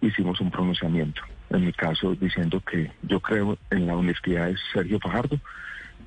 hicimos 0.00 0.40
un 0.40 0.50
pronunciamiento. 0.50 1.22
En 1.50 1.66
mi 1.66 1.72
caso 1.72 2.14
diciendo 2.14 2.60
que 2.60 2.90
yo 3.02 3.20
creo 3.20 3.58
en 3.70 3.86
la 3.86 3.96
honestidad 3.96 4.46
de 4.46 4.56
Sergio 4.72 4.98
Fajardo 4.98 5.38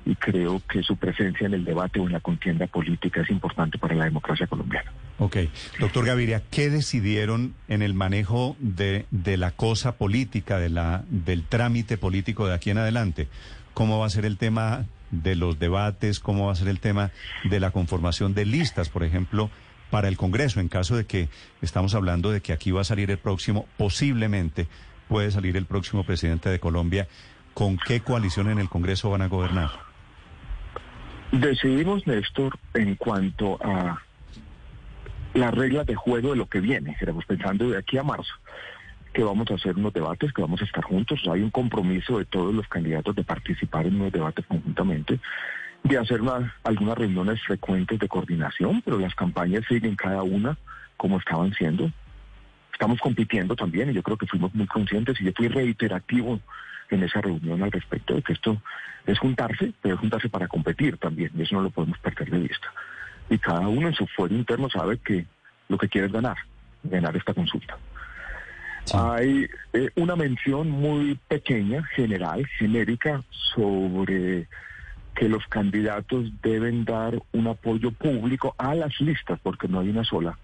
y 0.04 0.14
creo 0.16 0.60
que 0.68 0.82
su 0.82 0.96
presencia 0.96 1.46
en 1.46 1.54
el 1.54 1.64
debate 1.64 2.00
o 2.00 2.06
en 2.06 2.12
la 2.12 2.20
contienda 2.20 2.66
política 2.66 3.20
es 3.20 3.30
importante 3.30 3.78
para 3.78 3.94
la 3.94 4.04
democracia 4.04 4.46
colombiana. 4.46 4.90
Ok. 5.18 5.36
Doctor 5.80 6.06
Gaviria, 6.06 6.42
¿qué 6.50 6.70
decidieron 6.70 7.54
en 7.68 7.82
el 7.82 7.92
manejo 7.94 8.56
de, 8.60 9.06
de 9.10 9.36
la 9.36 9.50
cosa 9.50 9.96
política, 9.96 10.58
de 10.58 10.68
la, 10.68 11.04
del 11.10 11.44
trámite 11.44 11.98
político 11.98 12.46
de 12.46 12.54
aquí 12.54 12.70
en 12.70 12.78
adelante? 12.78 13.28
¿Cómo 13.74 13.98
va 13.98 14.06
a 14.06 14.10
ser 14.10 14.24
el 14.24 14.38
tema 14.38 14.86
de 15.10 15.34
los 15.34 15.58
debates, 15.58 16.20
cómo 16.20 16.46
va 16.46 16.52
a 16.52 16.56
ser 16.56 16.68
el 16.68 16.80
tema 16.80 17.10
de 17.44 17.60
la 17.60 17.70
conformación 17.70 18.34
de 18.34 18.44
listas, 18.44 18.88
por 18.88 19.04
ejemplo, 19.04 19.50
para 19.90 20.08
el 20.08 20.16
Congreso, 20.16 20.60
en 20.60 20.68
caso 20.68 20.96
de 20.96 21.06
que 21.06 21.28
estamos 21.62 21.94
hablando 21.94 22.30
de 22.30 22.40
que 22.40 22.52
aquí 22.52 22.70
va 22.70 22.82
a 22.82 22.84
salir 22.84 23.10
el 23.10 23.18
próximo, 23.18 23.66
posiblemente 23.76 24.68
puede 25.08 25.30
salir 25.30 25.56
el 25.56 25.64
próximo 25.64 26.04
presidente 26.04 26.50
de 26.50 26.60
Colombia, 26.60 27.08
¿con 27.54 27.78
qué 27.78 28.00
coalición 28.00 28.50
en 28.50 28.58
el 28.58 28.68
Congreso 28.68 29.10
van 29.10 29.22
a 29.22 29.28
gobernar? 29.28 29.70
Decidimos, 31.32 32.06
Néstor, 32.06 32.58
en 32.74 32.94
cuanto 32.96 33.58
a 33.64 34.02
las 35.38 35.54
reglas 35.54 35.86
de 35.86 35.94
juego 35.94 36.30
de 36.30 36.36
lo 36.36 36.48
que 36.48 36.60
viene, 36.60 36.96
estamos 36.98 37.24
pensando 37.24 37.70
de 37.70 37.78
aquí 37.78 37.96
a 37.98 38.02
marzo 38.02 38.34
que 39.12 39.22
vamos 39.22 39.50
a 39.50 39.54
hacer 39.54 39.76
unos 39.76 39.92
debates, 39.92 40.32
que 40.32 40.42
vamos 40.42 40.60
a 40.60 40.64
estar 40.64 40.84
juntos. 40.84 41.20
Hay 41.32 41.40
un 41.42 41.50
compromiso 41.50 42.18
de 42.18 42.24
todos 42.24 42.54
los 42.54 42.68
candidatos 42.68 43.16
de 43.16 43.24
participar 43.24 43.86
en 43.86 43.96
unos 43.96 44.12
debates 44.12 44.44
conjuntamente, 44.46 45.18
de 45.82 45.98
hacer 45.98 46.20
una, 46.20 46.54
algunas 46.62 46.96
reuniones 46.96 47.42
frecuentes 47.42 47.98
de 47.98 48.08
coordinación, 48.08 48.82
pero 48.84 48.98
las 48.98 49.14
campañas 49.14 49.64
siguen 49.68 49.96
cada 49.96 50.22
una 50.22 50.56
como 50.96 51.18
estaban 51.18 51.52
siendo. 51.54 51.90
Estamos 52.72 53.00
compitiendo 53.00 53.56
también 53.56 53.90
y 53.90 53.94
yo 53.94 54.02
creo 54.02 54.16
que 54.16 54.26
fuimos 54.26 54.54
muy 54.54 54.66
conscientes 54.66 55.20
y 55.20 55.24
yo 55.24 55.32
fui 55.34 55.48
reiterativo 55.48 56.38
en 56.90 57.02
esa 57.02 57.20
reunión 57.20 57.62
al 57.62 57.72
respecto 57.72 58.14
de 58.14 58.22
que 58.22 58.34
esto 58.34 58.60
es 59.06 59.18
juntarse, 59.18 59.72
pero 59.82 59.94
es 59.94 60.00
juntarse 60.00 60.28
para 60.28 60.48
competir 60.48 60.96
también 60.98 61.32
y 61.36 61.42
eso 61.42 61.56
no 61.56 61.62
lo 61.62 61.70
podemos 61.70 61.98
perder 61.98 62.30
de 62.30 62.38
vista. 62.38 62.72
Y 63.30 63.38
cada 63.38 63.68
uno 63.68 63.88
en 63.88 63.94
su 63.94 64.06
fuero 64.06 64.34
interno 64.34 64.68
sabe 64.70 64.98
que 64.98 65.26
lo 65.68 65.78
que 65.78 65.88
quiere 65.88 66.06
es 66.06 66.12
ganar, 66.12 66.36
ganar 66.82 67.16
esta 67.16 67.34
consulta. 67.34 67.76
Hay 68.94 69.46
eh, 69.74 69.90
una 69.96 70.16
mención 70.16 70.70
muy 70.70 71.18
pequeña, 71.28 71.84
general, 71.94 72.46
genérica, 72.58 73.22
sobre 73.54 74.48
que 75.14 75.28
los 75.28 75.46
candidatos 75.48 76.30
deben 76.42 76.84
dar 76.84 77.20
un 77.32 77.48
apoyo 77.48 77.90
público 77.90 78.54
a 78.56 78.74
las 78.74 78.98
listas, 79.00 79.38
porque 79.42 79.68
no 79.68 79.80
hay 79.80 79.90
una 79.90 80.04
sola, 80.04 80.38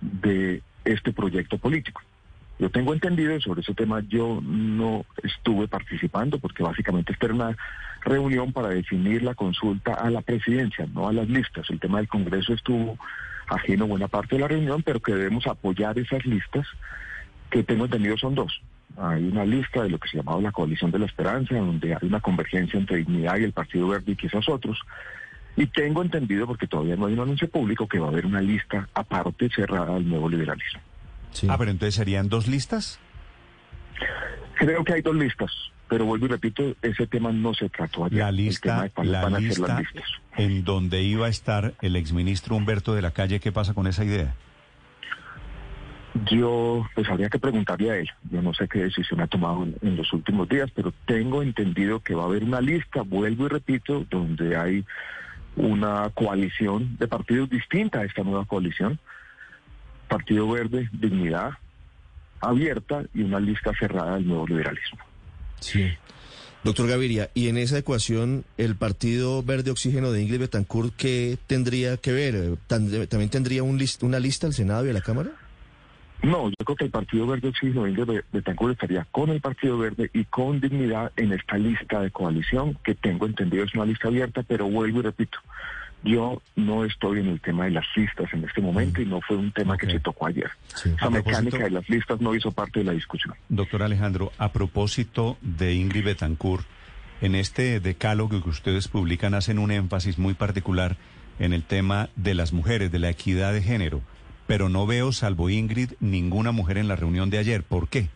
de 0.00 0.62
este 0.84 1.12
proyecto 1.12 1.58
político. 1.58 2.00
Yo 2.62 2.70
tengo 2.70 2.92
entendido 2.92 3.40
sobre 3.40 3.62
ese 3.62 3.74
tema, 3.74 4.04
yo 4.06 4.38
no 4.40 5.04
estuve 5.24 5.66
participando 5.66 6.38
porque 6.38 6.62
básicamente 6.62 7.12
esta 7.12 7.26
era 7.26 7.34
una 7.34 7.56
reunión 8.02 8.52
para 8.52 8.68
definir 8.68 9.24
la 9.24 9.34
consulta 9.34 9.94
a 9.94 10.08
la 10.10 10.20
presidencia, 10.20 10.86
no 10.94 11.08
a 11.08 11.12
las 11.12 11.28
listas. 11.28 11.68
El 11.70 11.80
tema 11.80 11.98
del 11.98 12.06
Congreso 12.06 12.52
estuvo 12.54 12.96
ajeno 13.48 13.88
buena 13.88 14.06
parte 14.06 14.36
de 14.36 14.42
la 14.42 14.46
reunión, 14.46 14.84
pero 14.84 15.00
que 15.00 15.12
debemos 15.12 15.44
apoyar 15.48 15.98
esas 15.98 16.24
listas 16.24 16.64
que 17.50 17.64
tengo 17.64 17.86
entendido 17.86 18.16
son 18.16 18.36
dos. 18.36 18.62
Hay 18.96 19.24
una 19.24 19.44
lista 19.44 19.82
de 19.82 19.90
lo 19.90 19.98
que 19.98 20.08
se 20.08 20.18
llamaba 20.18 20.40
la 20.40 20.52
coalición 20.52 20.92
de 20.92 21.00
la 21.00 21.06
esperanza, 21.06 21.56
donde 21.56 21.96
hay 21.96 22.06
una 22.06 22.20
convergencia 22.20 22.78
entre 22.78 22.98
Dignidad 22.98 23.38
y 23.38 23.42
el 23.42 23.52
Partido 23.52 23.88
Verde 23.88 24.12
y 24.12 24.14
quizás 24.14 24.48
otros. 24.48 24.78
Y 25.56 25.66
tengo 25.66 26.00
entendido, 26.00 26.46
porque 26.46 26.68
todavía 26.68 26.94
no 26.94 27.06
hay 27.06 27.14
un 27.14 27.20
anuncio 27.22 27.50
público, 27.50 27.88
que 27.88 27.98
va 27.98 28.06
a 28.06 28.10
haber 28.10 28.24
una 28.24 28.40
lista 28.40 28.88
aparte 28.94 29.48
cerrada 29.48 29.96
al 29.96 30.08
nuevo 30.08 30.28
liberalismo. 30.28 30.91
Ah, 31.48 31.56
pero 31.58 31.70
entonces 31.70 31.94
serían 31.94 32.28
dos 32.28 32.46
listas. 32.46 32.98
Creo 34.54 34.84
que 34.84 34.94
hay 34.94 35.02
dos 35.02 35.16
listas, 35.16 35.50
pero 35.88 36.04
vuelvo 36.04 36.26
y 36.26 36.28
repito, 36.28 36.74
ese 36.82 37.06
tema 37.06 37.32
no 37.32 37.54
se 37.54 37.68
trató 37.68 38.04
ayer. 38.04 38.20
La 38.20 38.32
lista, 38.32 38.90
la 39.02 39.28
lista 39.30 39.82
en 40.36 40.64
donde 40.64 41.02
iba 41.02 41.26
a 41.26 41.28
estar 41.28 41.74
el 41.82 41.96
exministro 41.96 42.56
Humberto 42.56 42.94
de 42.94 43.02
la 43.02 43.10
Calle, 43.10 43.40
¿qué 43.40 43.52
pasa 43.52 43.74
con 43.74 43.86
esa 43.86 44.04
idea? 44.04 44.34
Yo, 46.30 46.86
pues 46.94 47.08
habría 47.08 47.30
que 47.30 47.38
preguntarle 47.38 47.90
a 47.90 47.96
él. 47.96 48.10
Yo 48.30 48.42
no 48.42 48.52
sé 48.52 48.68
qué 48.68 48.80
decisión 48.80 49.20
ha 49.20 49.26
tomado 49.26 49.66
en, 49.80 49.96
los 49.96 50.12
últimos 50.12 50.48
días, 50.48 50.70
pero 50.74 50.92
tengo 51.06 51.42
entendido 51.42 52.00
que 52.00 52.14
va 52.14 52.24
a 52.24 52.26
haber 52.26 52.44
una 52.44 52.60
lista, 52.60 53.02
vuelvo 53.02 53.46
y 53.46 53.48
repito, 53.48 54.04
donde 54.10 54.56
hay 54.56 54.84
una 55.56 56.10
coalición 56.10 56.96
de 56.98 57.08
partidos 57.08 57.48
distinta 57.48 58.00
a 58.00 58.04
esta 58.04 58.22
nueva 58.22 58.44
coalición. 58.44 58.98
Partido 60.12 60.48
Verde, 60.48 60.88
Dignidad, 60.92 61.52
abierta 62.40 63.02
y 63.14 63.22
una 63.22 63.40
lista 63.40 63.72
cerrada 63.78 64.14
del 64.16 64.26
nuevo 64.26 64.46
liberalismo. 64.46 64.98
Sí. 65.60 65.90
Doctor 66.64 66.86
Gaviria, 66.86 67.30
y 67.34 67.48
en 67.48 67.56
esa 67.56 67.78
ecuación, 67.78 68.44
el 68.56 68.76
Partido 68.76 69.42
Verde 69.42 69.72
Oxígeno 69.72 70.12
de 70.12 70.22
Ingrid 70.22 70.40
Betancourt, 70.40 70.94
¿qué 70.96 71.36
tendría 71.48 71.96
que 71.96 72.12
ver? 72.12 72.56
¿También 72.68 73.30
tendría 73.30 73.64
un 73.64 73.82
una 74.02 74.20
lista 74.20 74.46
al 74.46 74.52
Senado 74.52 74.86
y 74.86 74.90
a 74.90 74.92
la 74.92 75.00
Cámara? 75.00 75.30
No, 76.22 76.48
yo 76.50 76.64
creo 76.64 76.76
que 76.76 76.84
el 76.84 76.90
Partido 76.90 77.26
Verde 77.26 77.48
Oxígeno 77.48 77.82
de 77.82 78.22
Betancourt 78.32 78.74
estaría 78.74 79.04
con 79.10 79.30
el 79.30 79.40
Partido 79.40 79.76
Verde 79.76 80.08
y 80.12 80.24
con 80.24 80.60
dignidad 80.60 81.10
en 81.16 81.32
esta 81.32 81.58
lista 81.58 82.00
de 82.00 82.12
coalición, 82.12 82.78
que 82.84 82.94
tengo 82.94 83.26
entendido 83.26 83.64
es 83.64 83.74
una 83.74 83.86
lista 83.86 84.06
abierta, 84.06 84.44
pero 84.46 84.68
vuelvo 84.68 85.00
y 85.00 85.02
repito, 85.02 85.38
yo 86.04 86.42
no 86.56 86.84
estoy 86.84 87.20
en 87.20 87.28
el 87.28 87.40
tema 87.40 87.64
de 87.64 87.72
las 87.72 87.86
listas 87.96 88.32
en 88.32 88.44
este 88.44 88.60
momento 88.60 89.00
y 89.00 89.06
no 89.06 89.20
fue 89.20 89.36
un 89.36 89.52
tema 89.52 89.76
que 89.76 89.86
se 89.86 90.00
tocó 90.00 90.26
ayer. 90.26 90.50
Esa 90.84 91.10
mecánica 91.10 91.58
de 91.58 91.70
las 91.70 91.88
listas 91.88 92.20
no 92.20 92.34
hizo 92.34 92.50
parte 92.52 92.80
de 92.80 92.86
la 92.86 92.92
discusión. 92.92 93.34
Doctor 93.48 93.82
Alejandro, 93.82 94.32
a 94.38 94.52
propósito 94.52 95.38
de 95.40 95.74
Ingrid 95.74 96.04
Betancourt, 96.04 96.66
en 97.20 97.34
este 97.34 97.78
decálogo 97.80 98.42
que 98.42 98.48
ustedes 98.48 98.88
publican 98.88 99.34
hacen 99.34 99.58
un 99.58 99.70
énfasis 99.70 100.18
muy 100.18 100.34
particular 100.34 100.96
en 101.38 101.52
el 101.52 101.62
tema 101.62 102.08
de 102.16 102.34
las 102.34 102.52
mujeres, 102.52 102.90
de 102.90 102.98
la 102.98 103.10
equidad 103.10 103.52
de 103.52 103.62
género 103.62 104.02
pero 104.46 104.68
no 104.68 104.86
veo, 104.86 105.12
salvo 105.12 105.50
Ingrid, 105.50 105.92
ninguna 106.00 106.52
mujer 106.52 106.78
en 106.78 106.88
la 106.88 106.96
reunión 106.96 107.30
de 107.30 107.38
ayer. 107.38 107.62
¿Por 107.62 107.88
qué? 107.88 108.08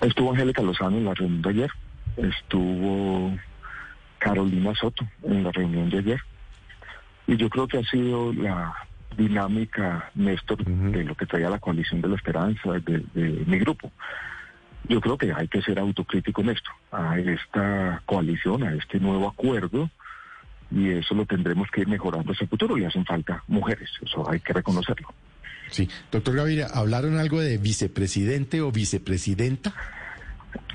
Estuvo 0.00 0.32
Angélica 0.32 0.62
Lozano 0.62 0.96
en 0.96 1.04
la 1.04 1.14
reunión 1.14 1.42
de 1.42 1.50
ayer, 1.50 1.70
estuvo 2.16 3.36
Carolina 4.18 4.74
Soto 4.74 5.06
en 5.22 5.44
la 5.44 5.52
reunión 5.52 5.90
de 5.90 5.98
ayer, 5.98 6.20
y 7.26 7.36
yo 7.36 7.48
creo 7.48 7.68
que 7.68 7.78
ha 7.78 7.84
sido 7.84 8.32
la 8.32 8.74
dinámica, 9.16 10.10
Néstor, 10.14 10.64
de 10.64 11.04
lo 11.04 11.14
que 11.14 11.26
traía 11.26 11.50
la 11.50 11.58
coalición 11.58 12.00
de 12.00 12.08
la 12.08 12.16
esperanza, 12.16 12.72
de, 12.72 13.04
de 13.14 13.44
mi 13.46 13.58
grupo. 13.58 13.90
Yo 14.88 15.00
creo 15.00 15.18
que 15.18 15.32
hay 15.32 15.48
que 15.48 15.60
ser 15.60 15.78
autocrítico 15.78 16.40
en 16.40 16.50
esto, 16.50 16.70
a 16.92 17.18
esta 17.18 18.02
coalición, 18.06 18.62
a 18.62 18.74
este 18.74 19.00
nuevo 19.00 19.28
acuerdo, 19.28 19.90
y 20.70 20.90
eso 20.90 21.14
lo 21.14 21.26
tendremos 21.26 21.68
que 21.70 21.82
ir 21.82 21.88
mejorando 21.88 22.32
hacia 22.32 22.44
el 22.44 22.50
futuro 22.50 22.78
y 22.78 22.84
hacen 22.84 23.04
falta 23.04 23.42
mujeres, 23.48 23.90
eso 24.00 24.28
hay 24.30 24.40
que 24.40 24.52
reconocerlo. 24.52 25.08
Sí, 25.70 25.88
doctor 26.10 26.34
Gaviria, 26.34 26.66
¿hablaron 26.72 27.18
algo 27.18 27.40
de 27.40 27.58
vicepresidente 27.58 28.62
o 28.62 28.72
vicepresidenta? 28.72 29.74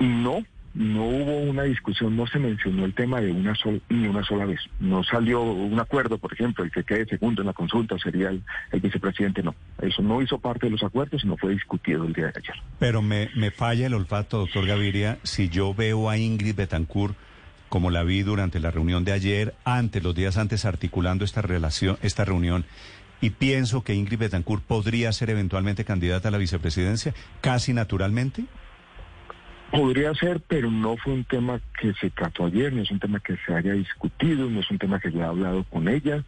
No, 0.00 0.44
no 0.74 1.04
hubo 1.04 1.38
una 1.38 1.62
discusión, 1.62 2.16
no 2.16 2.26
se 2.26 2.38
mencionó 2.38 2.84
el 2.84 2.94
tema 2.94 3.20
de 3.20 3.30
una 3.30 3.54
sola, 3.54 3.78
ni 3.88 4.08
una 4.08 4.24
sola 4.24 4.44
vez. 4.44 4.60
No 4.80 5.04
salió 5.04 5.40
un 5.42 5.78
acuerdo, 5.78 6.18
por 6.18 6.32
ejemplo, 6.32 6.64
el 6.64 6.72
que 6.72 6.82
quede 6.82 7.06
segundo 7.06 7.42
en 7.42 7.46
la 7.46 7.52
consulta 7.52 7.96
sería 7.98 8.30
el, 8.30 8.42
vicepresidente, 8.80 9.42
no. 9.42 9.54
Eso 9.80 10.02
no 10.02 10.20
hizo 10.20 10.38
parte 10.38 10.66
de 10.66 10.70
los 10.70 10.82
acuerdos 10.82 11.22
y 11.24 11.28
no 11.28 11.36
fue 11.36 11.52
discutido 11.52 12.04
el 12.04 12.12
día 12.12 12.26
de 12.26 12.40
ayer. 12.40 12.56
Pero 12.80 13.02
me, 13.02 13.30
me 13.36 13.52
falla 13.52 13.86
el 13.86 13.94
olfato, 13.94 14.38
doctor 14.38 14.66
Gaviria, 14.66 15.18
si 15.22 15.48
yo 15.48 15.74
veo 15.74 16.10
a 16.10 16.18
Ingrid 16.18 16.56
Betancourt 16.56 17.16
como 17.68 17.90
la 17.90 18.04
vi 18.04 18.22
durante 18.22 18.60
la 18.60 18.70
reunión 18.70 19.04
de 19.04 19.10
ayer, 19.10 19.54
antes, 19.64 20.02
los 20.02 20.14
días 20.14 20.36
antes, 20.36 20.64
articulando 20.64 21.24
esta 21.24 21.42
relación, 21.42 21.98
esta 22.02 22.24
reunión, 22.24 22.64
y 23.20 23.30
pienso 23.30 23.82
que 23.82 23.94
Ingrid 23.94 24.18
Betancourt 24.18 24.62
podría 24.62 25.10
ser 25.12 25.30
eventualmente 25.30 25.84
candidata 25.84 26.28
a 26.28 26.30
la 26.30 26.38
vicepresidencia, 26.38 27.14
casi 27.40 27.72
naturalmente. 27.72 28.44
Podría 29.74 30.14
ser, 30.14 30.40
pero 30.40 30.70
no 30.70 30.96
fue 30.96 31.12
un 31.12 31.24
tema 31.24 31.60
que 31.80 31.92
se 31.94 32.08
trató 32.10 32.46
ayer, 32.46 32.72
no 32.72 32.82
es 32.82 32.90
un 32.92 33.00
tema 33.00 33.18
que 33.18 33.36
se 33.44 33.52
haya 33.52 33.72
discutido, 33.72 34.48
no 34.48 34.60
es 34.60 34.70
un 34.70 34.78
tema 34.78 35.00
que 35.00 35.10
yo 35.10 35.18
he 35.18 35.24
hablado 35.24 35.64
con 35.64 35.88
ella. 35.88 36.22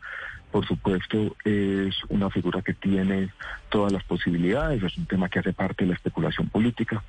Por 0.50 0.66
supuesto, 0.66 1.36
es 1.44 1.94
una 2.08 2.28
figura 2.28 2.60
que 2.62 2.74
tiene 2.74 3.30
todas 3.68 3.92
las 3.92 4.02
posibilidades, 4.02 4.82
es 4.82 4.96
un 4.98 5.06
tema 5.06 5.28
que 5.28 5.38
hace 5.38 5.52
parte 5.52 5.84
de 5.84 5.90
la 5.90 5.94
especulación 5.94 6.48
política, 6.48 7.04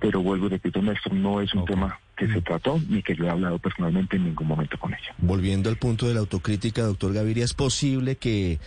pero 0.00 0.22
vuelvo 0.22 0.46
y 0.46 0.50
repito, 0.50 0.80
Néstor, 0.80 1.12
no 1.12 1.42
es 1.42 1.52
un 1.52 1.66
tema 1.66 2.00
que 2.16 2.26
se 2.26 2.38
mm. 2.38 2.44
trató 2.44 2.80
ni 2.88 3.02
que 3.02 3.14
yo 3.14 3.24
he 3.24 3.30
hablado 3.30 3.58
personalmente 3.58 4.16
en 4.16 4.24
ningún 4.24 4.48
momento 4.48 4.78
con 4.78 4.94
ella. 4.94 5.14
Volviendo 5.18 5.68
al 5.68 5.76
punto 5.76 6.08
de 6.08 6.14
la 6.14 6.20
autocrítica, 6.20 6.82
doctor 6.82 7.12
Gaviria, 7.12 7.44
¿es 7.44 7.54
posible 7.54 8.16
que 8.16 8.60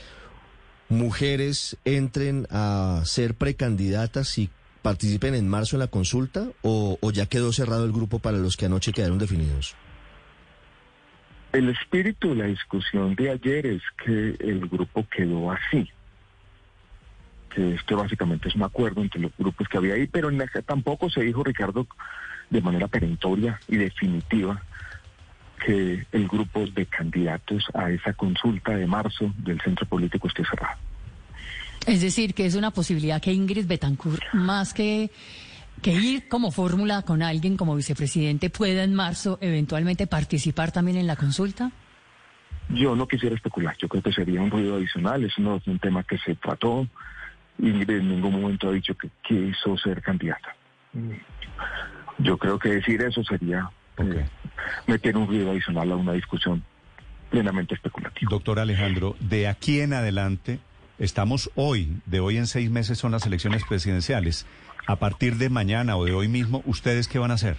mujeres 0.90 1.78
entren 1.86 2.46
a 2.52 3.02
ser 3.06 3.34
precandidatas 3.34 4.38
y 4.38 4.50
participen 4.82 5.36
en 5.36 5.48
marzo 5.48 5.76
en 5.76 5.82
la 5.82 5.88
consulta 5.88 6.48
o, 6.62 6.98
ya 7.12 7.26
quedó 7.26 7.52
cerrado 7.52 7.86
el 7.86 7.92
grupo 7.92 8.20
para 8.20 8.38
los 8.38 8.58
que 8.58 8.66
anoche 8.66 8.94
quedaron 8.94 9.18
definidos? 9.18 9.76
El 11.52 11.70
espíritu 11.70 12.30
de 12.30 12.36
la 12.36 12.46
discusión 12.46 13.16
de 13.16 13.32
ayer 13.32 13.66
es 13.66 13.82
que 14.04 14.36
el 14.40 14.68
grupo 14.68 15.06
quedó 15.10 15.52
así, 15.52 15.90
que 17.54 17.74
este 17.74 17.96
básicamente 17.96 18.50
es 18.50 18.56
un 18.56 18.64
acuerdo 18.64 19.02
entre 19.02 19.20
los 19.20 19.32
grupos 19.38 19.68
que 19.68 19.78
había 19.78 19.96
ahí, 19.96 20.06
pero 20.06 20.30
en 20.30 20.44
tampoco 20.66 21.10
se 21.10 21.22
dijo, 21.22 21.44
Ricardo, 21.44 21.88
de 22.50 22.62
manera 22.62 22.88
perentoria 22.88 23.60
y 23.68 23.78
definitiva 23.78 24.62
que 25.66 26.06
el 26.12 26.28
grupo 26.28 26.66
de 26.66 26.86
candidatos 26.86 27.66
a 27.74 27.90
esa 27.92 28.14
consulta 28.14 28.76
de 28.76 28.88
marzo 28.88 29.34
del 29.38 29.60
centro 29.62 29.86
político 29.88 30.28
esté 30.28 30.46
cerrado. 30.46 30.78
Es 31.86 32.02
decir, 32.02 32.34
que 32.34 32.46
es 32.46 32.56
una 32.56 32.72
posibilidad 32.72 33.22
que 33.22 33.34
Ingrid 33.34 33.66
Betancourt, 33.66 34.22
más 34.34 34.74
que, 34.74 35.10
que 35.82 35.94
ir 35.94 36.28
como 36.28 36.52
fórmula 36.52 37.02
con 37.04 37.22
alguien 37.22 37.58
como 37.58 37.76
vicepresidente, 37.76 38.50
pueda 38.50 38.84
en 38.84 38.94
marzo 38.94 39.38
eventualmente 39.42 40.08
participar 40.08 40.72
también 40.72 40.98
en 40.98 41.08
la 41.08 41.16
consulta? 41.16 41.72
Yo 42.70 42.96
no 42.96 43.08
quisiera 43.08 43.36
especular, 43.36 43.76
yo 43.80 43.88
creo 43.88 44.04
que 44.04 44.14
sería 44.14 44.42
un 44.42 44.52
ruido 44.52 44.76
adicional, 44.76 45.24
es 45.24 45.38
no 45.40 45.56
es 45.56 45.66
un 45.68 45.80
tema 45.80 46.04
que 46.04 46.18
se 46.20 46.36
trató. 46.36 46.88
Ingrid 47.58 47.98
en 47.98 48.10
ningún 48.10 48.40
momento 48.42 48.70
ha 48.70 48.72
dicho 48.72 48.96
que 48.96 49.10
quiso 49.28 49.78
ser 49.78 50.02
candidata. 50.02 50.56
Yo 52.20 52.38
creo 52.38 52.60
que 52.60 52.70
decir 52.70 53.02
eso 53.02 53.24
sería 53.24 53.70
eh, 53.98 54.26
meter 54.88 55.18
un 55.18 55.28
ruido 55.28 55.52
adicional 55.52 55.92
a 55.92 55.96
una 55.96 56.14
discusión 56.14 56.64
plenamente 57.30 57.76
especulativa. 57.76 58.30
Doctor 58.30 58.60
Alejandro, 58.60 59.16
de 59.20 59.48
aquí 59.48 59.82
en 59.82 59.94
adelante, 59.94 60.60
Estamos 61.00 61.50
hoy, 61.56 62.02
de 62.08 62.20
hoy 62.20 62.36
en 62.36 62.46
seis 62.46 62.70
meses 62.70 62.98
son 62.98 63.14
las 63.14 63.26
elecciones 63.26 63.64
presidenciales. 63.64 64.46
A 64.86 64.98
partir 64.98 65.38
de 65.38 65.50
mañana 65.50 65.96
o 65.96 66.04
de 66.04 66.12
hoy 66.12 66.28
mismo, 66.28 66.62
¿ustedes 66.66 67.08
qué 67.08 67.20
van 67.20 67.32
a 67.32 67.36
hacer? 67.36 67.56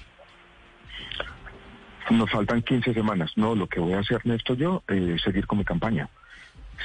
Nos 2.11 2.31
faltan 2.31 2.61
15 2.61 2.93
semanas. 2.93 3.33
No, 3.37 3.55
lo 3.55 3.67
que 3.67 3.81
voy 3.81 3.95
a 3.95 4.01
hacer, 4.01 4.21
Néstor, 4.27 4.59
yo, 4.59 4.83
eh, 4.89 5.15
es 5.17 5.23
seguir 5.23 5.47
con 5.47 5.57
mi 5.57 5.65
campaña. 5.65 6.11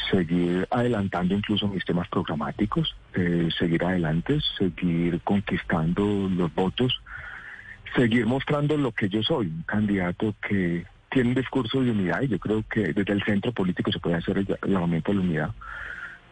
Seguir 0.10 0.66
adelantando 0.72 1.36
incluso 1.36 1.68
mis 1.68 1.84
temas 1.84 2.08
programáticos, 2.08 2.96
eh, 3.16 3.50
seguir 3.60 3.84
adelante, 3.84 4.40
seguir 4.58 5.20
conquistando 5.26 6.30
los 6.30 6.56
votos, 6.56 7.02
seguir 7.98 8.28
mostrando 8.28 8.78
lo 8.78 8.94
que 8.94 9.10
yo 9.10 9.22
soy, 9.24 9.48
un 9.48 9.64
candidato 9.64 10.34
que 10.48 10.86
tiene 11.12 11.30
un 11.30 11.36
discurso 11.36 11.82
de 11.82 11.92
unidad 11.92 12.22
y 12.22 12.30
yo 12.30 12.40
creo 12.40 12.64
que 12.70 12.94
desde 12.94 13.12
el 13.12 13.24
centro 13.24 13.52
político 13.52 13.92
se 13.92 14.00
puede 14.00 14.16
hacer 14.16 14.38
el 14.38 14.48
llamamiento 14.66 15.12
a 15.12 15.16
la 15.16 15.22
unidad 15.22 15.52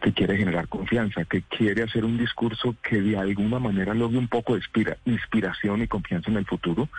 que 0.03 0.11
quiere 0.11 0.35
generar 0.35 0.67
confianza, 0.67 1.23
que 1.23 1.43
quiere 1.43 1.81
hacer 1.81 2.03
un 2.03 2.17
discurso 2.17 2.75
que 2.83 3.01
de 3.01 3.17
alguna 3.17 3.57
manera 3.57 3.93
logre 3.93 4.17
un 4.17 4.27
poco 4.27 4.53
de 4.53 4.61
inspiración 5.05 5.81
y 5.81 5.87
confianza 5.87 6.29
en 6.29 6.35
el 6.35 6.45
futuro 6.45 6.89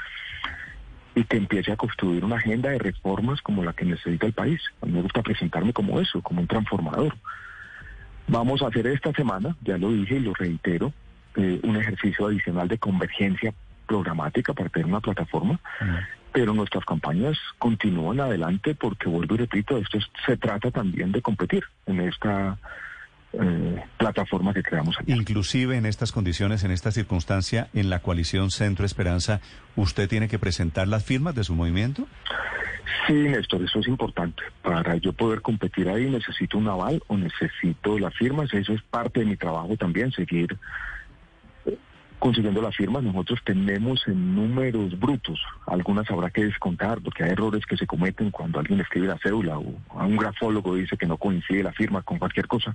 y 1.15 1.23
que 1.25 1.37
empiece 1.37 1.71
a 1.71 1.77
construir 1.77 2.25
una 2.25 2.37
agenda 2.37 2.71
de 2.71 2.79
reformas 2.79 3.43
como 3.43 3.63
la 3.63 3.75
que 3.75 3.85
necesita 3.85 4.25
el 4.27 4.33
país. 4.33 4.59
A 4.81 4.87
mí 4.87 4.93
me 4.93 5.03
gusta 5.03 5.23
presentarme 5.23 5.75
como 5.75 6.01
eso, 6.01 6.23
como 6.23 6.41
un 6.41 6.47
transformador. 6.47 7.15
Vamos 8.27 8.63
a 8.63 8.69
hacer 8.69 8.87
esta 8.87 9.13
semana, 9.13 9.55
ya 9.61 9.77
lo 9.77 9.93
dije 9.93 10.17
y 10.17 10.21
lo 10.21 10.33
reitero, 10.33 10.95
eh, 11.37 11.61
un 11.63 11.77
ejercicio 11.77 12.27
adicional 12.27 12.69
de 12.69 12.79
convergencia 12.79 13.53
programática 13.87 14.55
para 14.55 14.71
tener 14.71 14.87
una 14.87 15.01
plataforma, 15.01 15.61
pero 16.33 16.55
nuestras 16.55 16.87
campañas 16.87 17.37
continúan 17.59 18.19
adelante 18.21 18.75
porque, 18.75 19.11
vuelvo 19.11 19.35
y 19.35 19.39
repito, 19.39 19.77
esto 19.77 19.99
se 20.25 20.39
trata 20.39 20.71
también 20.71 21.13
de 21.13 21.21
competir 21.21 21.65
en 21.85 22.01
esta 22.01 22.59
eh, 23.41 23.83
plataforma 23.97 24.55
que 24.55 24.63
creamos 24.63 24.97
aquí. 24.99 25.13
Inclusive 25.13 25.77
en 25.77 25.87
estas 25.87 26.13
condiciones, 26.13 26.65
en 26.65 26.71
esta 26.71 26.91
circunstancia, 26.91 27.69
en 27.75 27.91
la 27.91 28.01
coalición 28.01 28.51
Centro 28.51 28.87
Esperanza, 28.87 29.41
¿usted 29.77 30.09
tiene 30.09 30.29
que 30.29 30.39
presentar 30.39 30.89
las 30.89 31.05
firmas 31.05 31.35
de 31.35 31.45
su 31.45 31.55
movimiento? 31.55 32.07
Sí, 33.07 33.13
Néstor, 33.13 33.63
eso 33.63 33.81
es 33.81 33.89
importante. 33.89 34.43
Para 34.63 34.97
yo 34.97 35.13
poder 35.13 35.43
competir 35.43 35.89
ahí 35.89 36.09
necesito 36.09 36.57
un 36.57 36.69
aval 36.69 37.03
o 37.09 37.17
necesito 37.17 37.99
las 37.99 38.15
firmas. 38.15 38.53
Eso 38.55 38.73
es 38.73 38.83
parte 38.83 39.21
de 39.21 39.27
mi 39.27 39.37
trabajo 39.37 39.77
también, 39.77 40.11
seguir 40.13 40.57
eh, 41.67 41.77
consiguiendo 42.19 42.63
las 42.63 42.75
firmas. 42.75 43.03
Nosotros 43.03 43.41
tenemos 43.45 44.07
en 44.07 44.35
números 44.35 44.99
brutos, 44.99 45.39
algunas 45.67 46.11
habrá 46.11 46.31
que 46.31 46.45
descontar 46.45 47.01
porque 47.03 47.25
hay 47.25 47.31
errores 47.31 47.67
que 47.67 47.77
se 47.77 47.87
cometen 47.87 48.31
cuando 48.31 48.59
alguien 48.59 48.81
escribe 48.81 49.09
la 49.09 49.19
cédula 49.19 49.59
o 49.59 49.75
a 49.91 50.07
un 50.07 50.17
grafólogo 50.17 50.75
dice 50.75 50.97
que 50.97 51.07
no 51.07 51.19
coincide 51.19 51.63
la 51.63 51.73
firma 51.73 52.03
con 52.03 52.19
cualquier 52.19 52.47
cosa. 52.47 52.75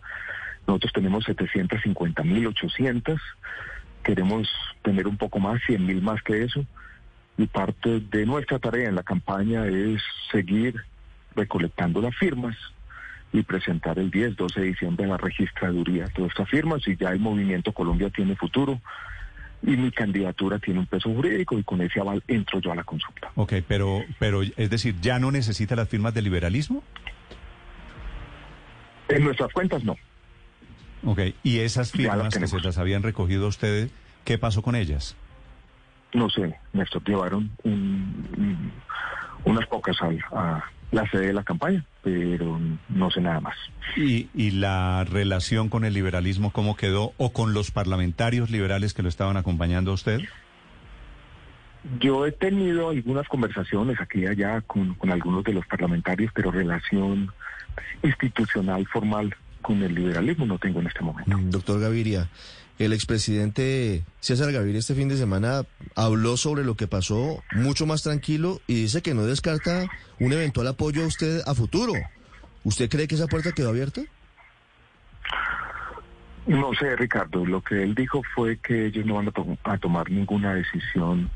Nosotros 0.67 0.93
tenemos 0.93 1.25
750 1.25 2.23
mil 2.23 2.47
800, 2.47 3.19
queremos 4.03 4.49
tener 4.81 5.07
un 5.07 5.17
poco 5.17 5.39
más, 5.39 5.61
100 5.65 5.85
mil 5.85 6.01
más 6.01 6.21
que 6.21 6.43
eso, 6.43 6.65
y 7.37 7.47
parte 7.47 7.99
de 7.99 8.25
nuestra 8.25 8.59
tarea 8.59 8.89
en 8.89 8.95
la 8.95 9.03
campaña 9.03 9.65
es 9.65 10.01
seguir 10.31 10.75
recolectando 11.35 12.01
las 12.01 12.15
firmas 12.15 12.55
y 13.31 13.43
presentar 13.43 13.99
el 13.99 14.11
10, 14.11 14.35
12 14.35 14.59
de 14.59 14.65
diciembre 14.67 15.05
a 15.05 15.09
la 15.09 15.17
registraduría 15.17 16.07
todas 16.07 16.31
estas 16.31 16.49
firmas 16.49 16.87
y 16.87 16.95
ya 16.95 17.11
el 17.11 17.19
movimiento 17.19 17.71
Colombia 17.71 18.09
tiene 18.09 18.35
futuro 18.35 18.81
y 19.61 19.71
mi 19.71 19.91
candidatura 19.91 20.57
tiene 20.59 20.79
un 20.79 20.85
peso 20.85 21.09
jurídico 21.09 21.57
y 21.59 21.63
con 21.63 21.81
ese 21.81 21.99
aval 21.99 22.23
entro 22.27 22.59
yo 22.59 22.71
a 22.71 22.75
la 22.75 22.83
consulta. 22.83 23.31
Ok, 23.35 23.53
pero, 23.67 24.03
pero 24.17 24.41
es 24.41 24.69
decir, 24.69 24.95
¿ya 25.01 25.19
no 25.19 25.31
necesita 25.31 25.75
las 25.75 25.89
firmas 25.89 26.13
de 26.13 26.21
liberalismo? 26.21 26.83
En 29.09 29.23
nuestras 29.23 29.51
cuentas 29.51 29.83
no. 29.83 29.95
Ok, 31.05 31.19
¿y 31.43 31.59
esas 31.59 31.91
firmas 31.91 32.37
que 32.37 32.47
se 32.47 32.59
las 32.59 32.77
habían 32.77 33.03
recogido 33.03 33.47
ustedes, 33.47 33.91
qué 34.25 34.37
pasó 34.37 34.61
con 34.61 34.75
ellas? 34.75 35.15
No 36.13 36.29
sé, 36.29 36.55
Néstor, 36.73 37.03
llevaron 37.05 37.51
unas 39.45 39.67
pocas 39.67 39.97
a, 40.01 40.63
la 40.91 41.09
sede 41.09 41.27
de 41.27 41.33
la 41.33 41.43
campaña, 41.43 41.85
pero 42.03 42.59
no 42.89 43.11
sé 43.11 43.21
nada 43.21 43.39
más. 43.39 43.55
¿Y, 43.95 44.27
¿Y 44.33 44.51
la 44.51 45.03
relación 45.03 45.69
con 45.69 45.85
el 45.85 45.93
liberalismo 45.93 46.51
cómo 46.51 46.75
quedó 46.75 47.13
o 47.17 47.31
con 47.31 47.53
los 47.53 47.69
parlamentarios 47.69 48.49
liberales 48.49 48.93
que 48.93 49.03
lo 49.03 49.09
estaban 49.09 49.37
acompañando 49.37 49.91
a 49.91 49.93
usted? 49.93 50.19
Yo 51.99 52.25
he 52.25 52.31
tenido 52.31 52.89
algunas 52.89 53.27
conversaciones 53.27 54.01
aquí 54.01 54.21
y 54.21 54.25
allá 54.25 54.61
con, 54.61 54.95
con 54.95 55.11
algunos 55.11 55.43
de 55.43 55.53
los 55.53 55.65
parlamentarios, 55.65 56.31
pero 56.33 56.51
relación 56.51 57.31
institucional 58.03 58.85
formal 58.87 59.35
con 59.69 59.83
el 59.83 59.93
liberalismo 59.93 60.47
no 60.47 60.57
tengo 60.57 60.79
en 60.79 60.87
este 60.87 61.01
momento. 61.01 61.37
Mm, 61.37 61.51
doctor 61.51 61.79
Gaviria, 61.79 62.27
el 62.79 62.91
expresidente 62.91 64.03
César 64.19 64.51
Gaviria 64.51 64.79
este 64.79 64.95
fin 64.95 65.09
de 65.09 65.15
semana 65.15 65.61
habló 65.95 66.37
sobre 66.37 66.63
lo 66.63 66.73
que 66.73 66.87
pasó 66.87 67.43
mucho 67.51 67.85
más 67.85 68.01
tranquilo 68.01 68.61
y 68.65 68.81
dice 68.81 69.03
que 69.03 69.13
no 69.13 69.27
descarta 69.27 69.85
un 70.19 70.33
eventual 70.33 70.65
apoyo 70.65 71.03
a 71.03 71.05
usted 71.05 71.41
a 71.45 71.53
futuro. 71.53 71.93
¿Usted 72.63 72.89
cree 72.89 73.07
que 73.07 73.13
esa 73.13 73.27
puerta 73.27 73.51
quedó 73.51 73.69
abierta? 73.69 74.01
No 76.47 76.73
sé, 76.73 76.95
Ricardo. 76.95 77.45
Lo 77.45 77.61
que 77.61 77.83
él 77.83 77.93
dijo 77.93 78.23
fue 78.33 78.57
que 78.57 78.87
ellos 78.87 79.05
no 79.05 79.13
van 79.21 79.31
a, 79.65 79.77
tomar 79.77 80.09
ninguna 80.09 80.55
decisión 80.55 81.29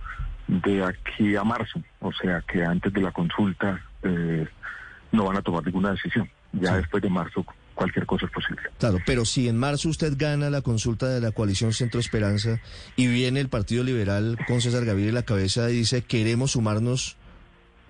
de 0.47 0.83
aquí 0.83 1.35
a 1.35 1.43
marzo. 1.43 1.83
O 1.99 2.11
sea, 2.11 2.41
que 2.51 2.63
antes 2.63 2.91
de 2.91 3.01
la 3.01 3.11
consulta 3.11 3.79
eh, 4.01 4.47
no 5.11 5.25
van 5.25 5.37
a 5.37 5.43
tomar 5.43 5.63
ninguna 5.63 5.91
decisión. 5.91 6.27
Ya 6.51 6.77
después 6.77 7.03
de 7.03 7.11
marzo 7.11 7.45
cualquier 7.83 8.05
cosa 8.05 8.25
es 8.25 8.31
posible. 8.31 8.61
Claro, 8.79 8.99
pero 9.05 9.25
si 9.25 9.49
en 9.49 9.57
marzo 9.57 9.89
usted 9.89 10.13
gana 10.15 10.49
la 10.49 10.61
consulta 10.61 11.09
de 11.09 11.19
la 11.19 11.31
coalición 11.31 11.73
Centro 11.73 11.99
Esperanza 11.99 12.61
y 12.95 13.07
viene 13.07 13.41
el 13.41 13.49
Partido 13.49 13.83
Liberal 13.83 14.37
con 14.47 14.61
César 14.61 14.85
Gaviria 14.85 15.09
en 15.09 15.15
la 15.15 15.23
cabeza 15.23 15.69
y 15.69 15.75
dice 15.75 16.01
queremos 16.01 16.51
sumarnos, 16.51 17.17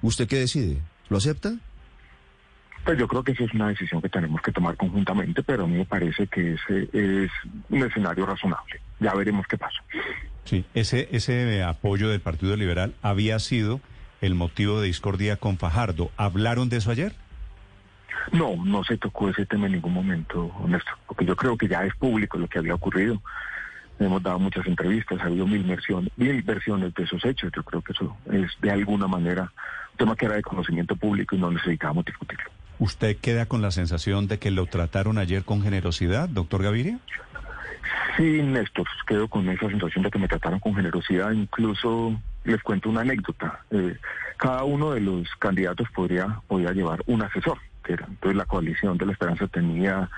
¿usted 0.01 0.27
qué 0.27 0.38
decide? 0.38 0.77
¿Lo 1.10 1.17
acepta? 1.17 1.53
Pues 2.84 2.97
yo 2.97 3.08
creo 3.08 3.23
que 3.23 3.34
esa 3.34 3.43
es 3.43 3.53
una 3.53 3.69
decisión 3.69 4.01
que 4.01 4.10
tenemos 4.10 4.41
que 4.41 4.51
tomar 4.51 4.75
conjuntamente, 4.75 5.43
pero 5.43 5.65
a 5.65 5.67
mí 5.67 5.77
me 5.77 5.86
parece 5.86 6.25
que 6.27 6.56
ese 6.56 6.89
es 6.91 7.32
un 7.69 7.84
escenario 7.84 8.25
razonable. 8.25 8.82
Ya 8.99 9.13
veremos 9.13 9.45
qué 9.47 9.58
pasa. 9.58 9.82
Sí, 10.43 10.65
ese, 10.73 11.08
ese 11.12 11.63
apoyo 11.63 12.10
del 12.10 12.19
Partido 12.19 12.58
Liberal 12.58 12.95
había 13.03 13.38
sido 13.38 13.79
el 14.21 14.34
motivo 14.34 14.82
de 14.82 14.88
discordia 14.88 15.38
con 15.38 15.58
Fajardo. 15.58 16.10
¿Hablaron 16.17 16.69
de 16.69 16.77
eso 16.77 16.91
ayer? 16.91 17.13
No, 18.32 18.56
no 18.63 18.84
se 18.84 18.97
tocó 18.97 19.30
ese 19.30 19.45
tema 19.45 19.65
en 19.65 19.73
ningún 19.73 19.93
momento, 19.93 20.45
honesto, 20.63 20.91
porque 21.08 21.26
yo 21.26 21.36
creo 21.36 21.58
que 21.58 21.67
ya 21.67 21.84
es 21.86 21.95
público 21.95 22.38
lo 22.38 22.47
que 22.47 22.60
había 22.60 22.76
ocurrido. 22.76 23.21
Hemos 23.99 24.23
dado 24.23 24.39
muchas 24.39 24.65
entrevistas, 24.65 25.19
ha 25.21 25.26
habido 25.26 25.45
mil 25.45 25.63
versiones, 25.63 26.12
mil 26.17 26.41
versiones 26.41 26.93
de 26.93 27.04
esos 27.04 27.23
hechos. 27.26 27.52
Yo 27.56 27.63
creo 27.63 27.82
que 27.82 27.93
eso 27.93 28.17
es 28.32 28.49
de 28.62 28.71
alguna 28.71 29.08
manera 29.08 29.43
un 29.43 29.97
tema 29.97 30.15
que 30.15 30.26
era 30.26 30.36
de 30.36 30.41
conocimiento 30.41 30.95
público 30.95 31.36
y 31.36 31.39
no 31.39 31.52
necesitábamos 31.52 32.06
discutirlo. 32.06 32.45
¿Usted 32.80 33.17
queda 33.17 33.45
con 33.45 33.62
la 33.62 33.71
sensación 33.71 34.28
de 34.28 34.39
que 34.39 34.52
lo 34.52 34.65
trataron 34.65 35.17
ayer 35.17 35.43
con 35.43 35.62
generosidad, 35.62 36.28
doctor 36.28 36.63
Gaviria? 36.63 36.99
Sí, 38.17 38.41
Néstor, 38.41 38.88
quedo 39.08 39.28
con 39.28 39.47
esa 39.49 39.69
sensación 39.69 40.04
de 40.04 40.12
que 40.12 40.19
me 40.19 40.28
trataron 40.28 40.60
con 40.60 40.76
generosidad. 40.76 41.32
Incluso 41.32 42.19
les 42.43 42.62
cuento 42.62 42.89
una 42.89 43.02
anécdota. 43.02 43.62
Eh, 43.71 43.97
cada 44.38 44.63
uno 44.63 44.91
de 44.91 45.02
los 45.02 45.28
candidatos 45.39 45.88
podría, 45.95 46.41
podría 46.47 46.71
llevar 46.71 47.02
un 47.06 47.21
asesor. 47.21 47.58
Entonces 47.91 48.35
la 48.37 48.45
coalición 48.45 48.97
de 48.97 49.05
la 49.05 49.11
esperanza 49.11 49.47
tenía 49.47 50.09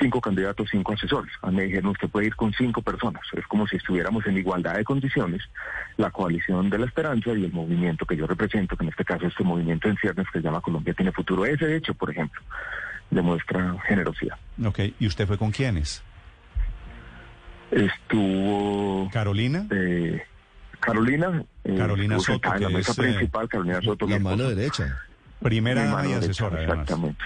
cinco 0.00 0.20
candidatos, 0.20 0.68
cinco 0.70 0.92
asesores. 0.92 1.32
A 1.42 1.50
mí 1.50 1.56
me 1.56 1.62
dijeron, 1.64 1.90
usted 1.90 2.08
puede 2.08 2.28
ir 2.28 2.36
con 2.36 2.52
cinco 2.54 2.80
personas. 2.80 3.22
Es 3.36 3.46
como 3.46 3.66
si 3.66 3.76
estuviéramos 3.76 4.24
en 4.26 4.38
igualdad 4.38 4.76
de 4.76 4.84
condiciones, 4.84 5.42
la 5.96 6.10
coalición 6.10 6.70
de 6.70 6.78
la 6.78 6.86
esperanza 6.86 7.30
y 7.32 7.44
el 7.44 7.52
movimiento 7.52 8.06
que 8.06 8.16
yo 8.16 8.26
represento, 8.26 8.76
que 8.76 8.84
en 8.84 8.90
este 8.90 9.04
caso 9.04 9.26
este 9.26 9.44
movimiento 9.44 9.88
en 9.88 9.96
ciernes 9.96 10.26
que 10.32 10.38
se 10.38 10.44
llama 10.44 10.60
Colombia 10.60 10.94
Tiene 10.94 11.12
Futuro. 11.12 11.44
Ese 11.44 11.76
hecho, 11.76 11.92
por 11.94 12.10
ejemplo, 12.10 12.40
demuestra 13.10 13.76
generosidad. 13.86 14.36
Ok, 14.64 14.78
¿y 14.98 15.06
usted 15.06 15.26
fue 15.26 15.36
con 15.36 15.50
quiénes? 15.50 16.02
Estuvo... 17.70 19.08
¿Carolina? 19.12 19.66
Eh, 19.70 20.22
Carolina. 20.80 21.44
eh, 21.64 21.74
Carolina 21.76 22.18
Soto, 22.18 22.54
en 22.54 22.62
la 22.62 22.68
mesa 22.70 22.92
es, 22.92 22.98
eh, 22.98 23.02
principal, 23.02 23.48
Carolina 23.48 23.80
Soto. 23.82 24.06
mi 24.06 24.12
La 24.14 24.18
mano 24.18 24.36
esposa. 24.44 24.54
derecha. 24.56 24.98
Primera 25.40 25.84
dama 25.84 26.06
y 26.06 26.08
derecha, 26.08 26.46
asesora, 26.46 26.56
además. 26.58 26.78
Exactamente. 26.80 27.24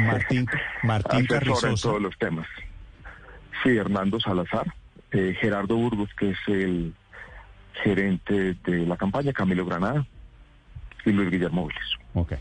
Martín, 0.00 0.46
Martín 0.82 1.16
Asesora 1.16 1.18
en 1.18 1.26
Carrizosa. 1.26 1.88
todos 1.88 2.02
los 2.02 2.18
temas. 2.18 2.46
Sí, 3.62 3.70
Hernando 3.70 4.20
Salazar, 4.20 4.72
eh, 5.10 5.36
Gerardo 5.40 5.76
Burgos, 5.76 6.10
que 6.18 6.30
es 6.30 6.38
el 6.46 6.94
gerente 7.82 8.54
de 8.64 8.86
la 8.86 8.96
campaña, 8.96 9.32
Camilo 9.32 9.64
Granada 9.64 10.06
y 11.04 11.10
Luis 11.10 11.30
Guillermo 11.30 11.66
Vélez. 11.66 11.82
Ok. 12.14 12.34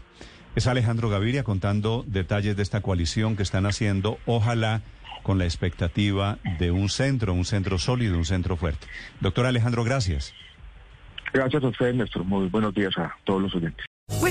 Es 0.55 0.67
Alejandro 0.67 1.09
Gaviria 1.09 1.43
contando 1.43 2.03
detalles 2.05 2.57
de 2.57 2.63
esta 2.63 2.81
coalición 2.81 3.37
que 3.37 3.43
están 3.43 3.65
haciendo, 3.65 4.19
ojalá 4.25 4.81
con 5.23 5.37
la 5.37 5.45
expectativa 5.45 6.39
de 6.59 6.71
un 6.71 6.89
centro, 6.89 7.33
un 7.33 7.45
centro 7.45 7.77
sólido, 7.77 8.17
un 8.17 8.25
centro 8.25 8.57
fuerte. 8.57 8.87
Doctor 9.19 9.45
Alejandro, 9.45 9.83
gracias. 9.83 10.33
Gracias 11.33 11.63
a 11.63 11.67
ustedes, 11.67 11.95
Néstor. 11.95 12.25
Muy 12.25 12.49
buenos 12.49 12.73
días 12.73 12.97
a 12.97 13.15
todos 13.23 13.41
los 13.41 13.55
oyentes. 13.55 13.85